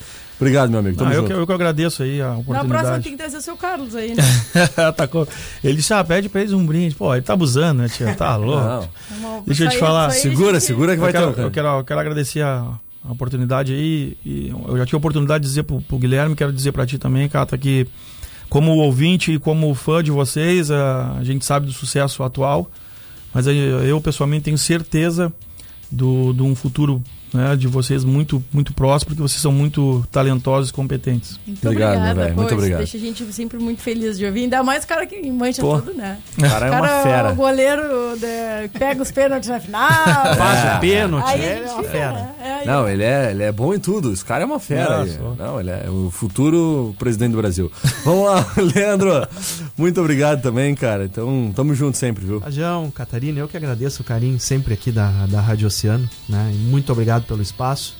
Obrigado, 0.43 0.69
meu 0.69 0.79
amigo. 0.79 0.97
Tamo 0.97 1.09
Ah, 1.09 1.13
eu, 1.13 1.21
junto. 1.21 1.33
que, 1.33 1.39
eu 1.39 1.47
que 1.47 1.53
agradeço 1.53 2.03
aí 2.03 2.21
a 2.21 2.25
Na 2.29 2.31
próxima 2.35 2.61
oportunidade. 2.63 3.03
tem 3.03 3.11
que 3.13 3.17
trazer 3.17 3.37
o 3.37 3.41
seu 3.41 3.55
Carlos 3.57 3.95
aí, 3.95 4.13
né? 4.15 4.23
Atacou. 4.87 5.27
Ele 5.63 5.75
disse, 5.77 5.93
ah, 5.93 6.03
pede 6.03 6.29
pra 6.29 6.41
eles 6.41 6.53
um 6.53 6.65
brinde. 6.65 6.95
Pô, 6.95 7.13
ele 7.13 7.21
tá 7.23 7.33
abusando, 7.33 7.81
né, 7.81 7.89
tia? 7.89 8.13
Tá 8.15 8.35
louco. 8.37 8.87
Não, 9.21 9.43
Deixa 9.45 9.65
eu 9.65 9.69
te 9.69 9.77
falar. 9.77 10.09
segura, 10.11 10.53
gente- 10.59 10.63
segura 10.67 10.93
que 10.93 10.99
vai 10.99 11.09
eu, 11.09 11.13
quero, 11.13 11.33
ter 11.33 11.41
eu, 11.43 11.51
quero, 11.51 11.67
eu 11.67 11.83
quero 11.83 11.99
agradecer 11.99 12.41
a, 12.41 12.67
a 13.03 13.11
oportunidade 13.11 13.73
aí. 13.73 14.17
E 14.25 14.49
eu 14.67 14.77
já 14.77 14.85
tive 14.85 14.95
a 14.95 14.99
oportunidade 14.99 15.41
de 15.43 15.47
dizer 15.49 15.63
pro, 15.63 15.81
pro 15.81 15.97
Guilherme, 15.97 16.35
quero 16.35 16.51
dizer 16.53 16.71
pra 16.71 16.85
ti 16.85 16.97
também, 16.97 17.27
Cata, 17.29 17.57
que 17.57 17.87
como 18.49 18.71
ouvinte 18.77 19.31
e 19.31 19.39
como 19.39 19.73
fã 19.73 20.03
de 20.03 20.11
vocês, 20.11 20.69
a, 20.69 21.13
a 21.19 21.23
gente 21.23 21.43
sabe 21.45 21.65
do 21.65 21.71
sucesso 21.73 22.21
atual, 22.21 22.69
mas 23.33 23.47
aí 23.47 23.57
eu 23.89 23.99
pessoalmente 23.99 24.43
tenho 24.43 24.57
certeza 24.59 25.33
do, 25.91 26.33
de 26.33 26.43
um 26.43 26.53
futuro 26.53 27.01
né, 27.33 27.55
de 27.55 27.67
vocês 27.67 28.03
muito, 28.03 28.43
muito 28.53 28.73
próximo, 28.73 29.09
porque 29.09 29.21
vocês 29.21 29.41
são 29.41 29.51
muito 29.51 30.05
talentosos 30.11 30.69
e 30.69 30.73
competentes. 30.73 31.39
Muito 31.47 31.65
Obrigado, 31.67 31.89
obrigada, 31.95 32.13
meu 32.15 32.23
velho, 32.23 32.35
muito 32.35 32.53
obrigado. 32.53 32.77
Deixa 32.79 32.97
a 32.97 32.99
gente 32.99 33.33
sempre 33.33 33.57
muito 33.57 33.81
feliz 33.81 34.17
de 34.17 34.25
ouvir. 34.25 34.41
Ainda 34.41 34.61
mais 34.63 34.83
o 34.83 34.87
cara 34.87 35.05
que 35.05 35.29
mancha 35.31 35.61
Pô. 35.61 35.79
tudo, 35.79 35.93
né? 35.95 36.17
cara 36.39 36.67
é 36.67 36.71
uma 36.71 36.99
o 36.99 37.03
fera. 37.03 37.31
goleiro 37.33 37.83
de- 38.17 38.67
pega 38.77 39.01
os 39.01 39.11
pênaltis 39.11 39.49
na 39.49 39.59
final. 39.59 39.89
Faz 40.37 40.65
É. 40.65 40.77
o 40.77 40.79
pênalti, 40.79 41.25
Aí 41.27 41.41
ele 41.43 41.65
é 41.67 41.71
uma 41.71 41.83
fera. 41.83 42.11
né? 42.13 42.33
É, 42.41 42.65
Não, 42.65 42.87
ele 42.89 43.03
é, 43.03 43.31
ele 43.31 43.43
é 43.43 43.51
bom 43.51 43.73
em 43.73 43.79
tudo. 43.79 44.11
Esse 44.13 44.23
cara 44.23 44.43
é 44.43 44.45
uma 44.45 44.59
fera. 44.59 45.05
Não, 45.37 45.59
ele 45.59 45.69
é 45.71 45.89
o 45.89 46.09
futuro 46.11 46.95
presidente 46.99 47.31
do 47.31 47.37
Brasil. 47.37 47.71
Vamos 48.05 48.25
lá, 48.25 48.45
Leandro. 48.75 49.27
Muito 49.77 49.99
obrigado 49.99 50.41
também, 50.41 50.73
cara. 50.75 51.05
Então, 51.05 51.51
tamo 51.55 51.73
junto 51.73 51.97
sempre, 51.97 52.23
viu? 52.25 52.39
Rajão, 52.39 52.91
Catarina, 52.91 53.39
eu 53.39 53.47
que 53.47 53.57
agradeço 53.57 54.01
o 54.01 54.05
carinho 54.05 54.39
sempre 54.39 54.73
aqui 54.73 54.91
da, 54.91 55.09
da 55.27 55.41
Rádio 55.41 55.67
Oceano, 55.67 56.07
né? 56.29 56.51
E 56.53 56.57
muito 56.57 56.91
obrigado 56.91 57.22
pelo 57.23 57.41
espaço 57.41 57.95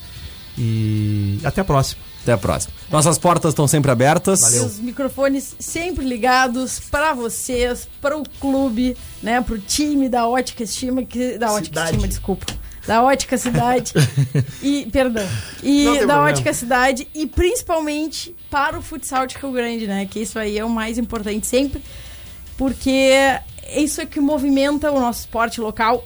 e 0.57 1.39
até 1.43 1.61
a 1.61 1.65
próxima. 1.65 2.01
Até 2.21 2.31
a 2.31 2.37
próxima. 2.37 2.73
Nossas 2.89 3.17
portas 3.17 3.51
estão 3.51 3.67
sempre 3.67 3.91
abertas. 3.91 4.39
Valeu. 4.39 4.65
Os 4.65 4.79
microfones 4.79 5.55
sempre 5.59 6.05
ligados 6.05 6.79
para 6.79 7.13
vocês, 7.13 7.87
para 8.01 8.17
o 8.17 8.23
clube, 8.39 8.95
né, 9.21 9.41
pro 9.41 9.59
time 9.59 10.07
da 10.07 10.25
Ótica 10.25 10.63
Estima, 10.63 11.03
que 11.03 11.37
da 11.37 11.51
Ótica 11.51 11.65
Cidade. 11.65 11.89
Estima, 11.91 12.07
desculpa. 12.07 12.45
Da 12.87 13.03
Ótica 13.03 13.37
Cidade. 13.37 13.93
e, 14.63 14.87
perdão. 14.91 15.27
E 15.61 15.83
da 15.83 15.91
problema. 15.91 16.21
Ótica 16.21 16.53
Cidade 16.53 17.07
e 17.13 17.27
principalmente 17.27 18.33
para 18.49 18.79
o 18.79 18.81
futsal 18.81 19.27
de 19.27 19.35
Rio 19.37 19.51
Grande, 19.51 19.85
né? 19.85 20.05
Que 20.05 20.21
isso 20.21 20.39
aí 20.39 20.57
é 20.57 20.63
o 20.63 20.69
mais 20.69 20.97
importante 20.97 21.45
sempre, 21.45 21.83
porque 22.57 23.11
isso 23.75 23.99
é 23.99 24.05
que 24.05 24.21
movimenta 24.21 24.91
o 24.91 24.99
nosso 24.99 25.21
esporte 25.21 25.59
local 25.59 26.05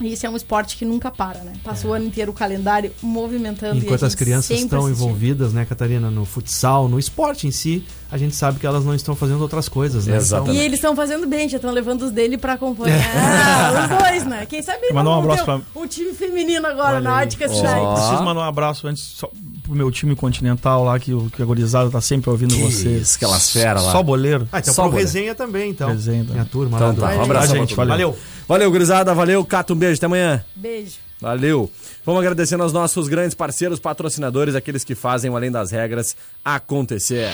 E 0.00 0.12
isso 0.12 0.24
é 0.26 0.30
um 0.30 0.36
esporte 0.36 0.76
que 0.76 0.84
nunca 0.84 1.10
para, 1.10 1.40
né? 1.40 1.54
Passa 1.64 1.88
o 1.88 1.92
ano 1.92 2.06
inteiro 2.06 2.30
o 2.30 2.34
calendário 2.34 2.92
movimentando. 3.02 3.76
e 3.76 3.84
Enquanto 3.84 4.04
as 4.04 4.14
crianças 4.14 4.50
estão 4.50 4.80
assistindo. 4.80 5.04
envolvidas, 5.04 5.52
né, 5.52 5.64
Catarina, 5.64 6.10
no 6.10 6.24
futsal, 6.24 6.88
no 6.88 6.98
esporte 6.98 7.46
em 7.46 7.50
si, 7.50 7.84
a 8.10 8.16
gente 8.16 8.34
sabe 8.36 8.60
que 8.60 8.66
elas 8.66 8.84
não 8.84 8.94
estão 8.94 9.16
fazendo 9.16 9.40
outras 9.40 9.68
coisas, 9.68 10.06
né? 10.06 10.16
Exatamente. 10.16 10.56
E 10.56 10.64
eles 10.64 10.78
estão 10.78 10.94
fazendo 10.94 11.26
bem, 11.26 11.48
já 11.48 11.56
estão 11.56 11.72
levando 11.72 12.02
os 12.02 12.10
dele 12.12 12.38
pra 12.38 12.52
acompanhar 12.54 13.90
os 13.90 13.98
dois, 13.98 14.24
né? 14.24 14.46
Quem 14.46 14.62
sabe 14.62 14.92
Mandar 14.92 15.10
um 15.10 15.18
abraço 15.18 15.64
o, 15.74 15.80
o 15.80 15.86
time 15.88 16.12
feminino 16.12 16.66
agora 16.66 16.96
Olha 16.96 17.00
na 17.00 17.16
aí. 17.18 17.26
Ótica. 17.26 17.48
Cidade. 17.48 17.94
Preciso 17.94 18.22
mandar 18.22 18.40
um 18.40 18.44
abraço 18.44 18.86
antes 18.86 19.02
só 19.02 19.30
pro 19.68 19.76
meu 19.76 19.90
time 19.90 20.16
continental 20.16 20.82
lá, 20.84 20.98
que, 20.98 21.12
o- 21.14 21.30
que 21.30 21.40
a 21.40 21.44
gorizada 21.44 21.88
tá 21.90 22.00
sempre 22.00 22.28
ouvindo 22.30 22.56
vocês. 22.56 23.02
isso, 23.02 23.16
aquelas 23.16 23.50
feras 23.50 23.84
lá. 23.84 23.92
Só 23.92 24.02
boleiro. 24.02 24.48
Ah, 24.50 24.58
então 24.58 24.74
Só 24.74 24.82
pro 24.82 24.92
bola. 24.92 25.02
resenha 25.02 25.34
também, 25.34 25.70
então. 25.70 25.88
Resenha, 25.90 26.22
então. 26.22 26.34
Minha 26.34 26.44
turma 26.46 26.76
Então 26.76 26.88
lá 26.88 26.94
tá, 26.94 27.12
do... 27.14 27.18
um 27.20 27.22
abraço 27.22 27.54
gente, 27.54 27.76
mundo. 27.76 27.88
valeu. 27.88 28.16
Valeu, 28.48 28.70
gurizada, 28.70 29.14
valeu, 29.14 29.44
Cato, 29.44 29.74
um 29.74 29.76
beijo, 29.76 29.98
até 29.98 30.06
amanhã. 30.06 30.44
Beijo. 30.56 30.96
Valeu. 31.20 31.70
Vamos 32.06 32.20
agradecendo 32.20 32.62
aos 32.62 32.72
nossos 32.72 33.06
grandes 33.08 33.34
parceiros, 33.34 33.78
patrocinadores, 33.78 34.54
aqueles 34.54 34.84
que 34.84 34.94
fazem 34.94 35.30
o 35.30 35.36
Além 35.36 35.50
das 35.50 35.70
Regras 35.70 36.16
acontecer. 36.44 37.28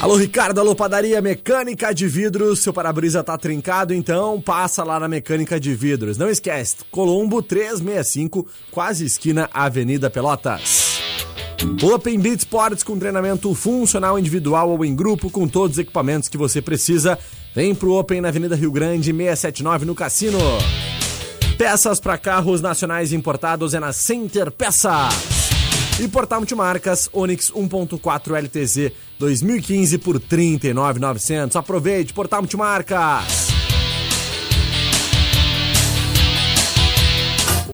Alô, 0.00 0.14
Ricardo, 0.16 0.60
alô, 0.60 0.76
padaria 0.76 1.20
Mecânica 1.20 1.92
de 1.92 2.06
Vidros. 2.06 2.60
Seu 2.60 2.72
para-brisa 2.72 3.24
tá 3.24 3.36
trincado, 3.36 3.92
então 3.92 4.40
passa 4.40 4.84
lá 4.84 5.00
na 5.00 5.08
Mecânica 5.08 5.58
de 5.58 5.74
Vidros. 5.74 6.16
Não 6.16 6.30
esquece, 6.30 6.76
Colombo 6.88 7.42
365, 7.42 8.46
quase 8.70 9.04
esquina 9.04 9.50
Avenida 9.52 10.08
Pelotas. 10.08 11.00
Open 11.82 12.20
Beat 12.20 12.38
Sports 12.38 12.84
com 12.84 12.96
treinamento 12.96 13.52
funcional 13.54 14.16
individual 14.16 14.70
ou 14.70 14.84
em 14.84 14.94
grupo 14.94 15.28
com 15.30 15.48
todos 15.48 15.76
os 15.76 15.80
equipamentos 15.80 16.28
que 16.28 16.38
você 16.38 16.62
precisa. 16.62 17.18
Vem 17.52 17.74
pro 17.74 17.94
Open 17.94 18.20
na 18.20 18.28
Avenida 18.28 18.54
Rio 18.54 18.70
Grande 18.70 19.12
679 19.12 19.84
no 19.84 19.96
Cassino. 19.96 20.38
Peças 21.58 21.98
para 21.98 22.16
carros 22.16 22.60
nacionais 22.60 23.12
importados 23.12 23.74
é 23.74 23.80
na 23.80 23.92
Center 23.92 24.52
Peças. 24.52 25.37
E 26.00 26.06
Portal 26.06 26.38
Multimarcas 26.38 27.10
Onix 27.12 27.50
1.4 27.50 28.36
LTZ 28.40 28.92
2015 29.18 29.98
por 29.98 30.20
39.900. 30.20 31.56
Aproveite 31.56 32.12
Portal 32.12 32.40
Multimarcas. 32.40 33.47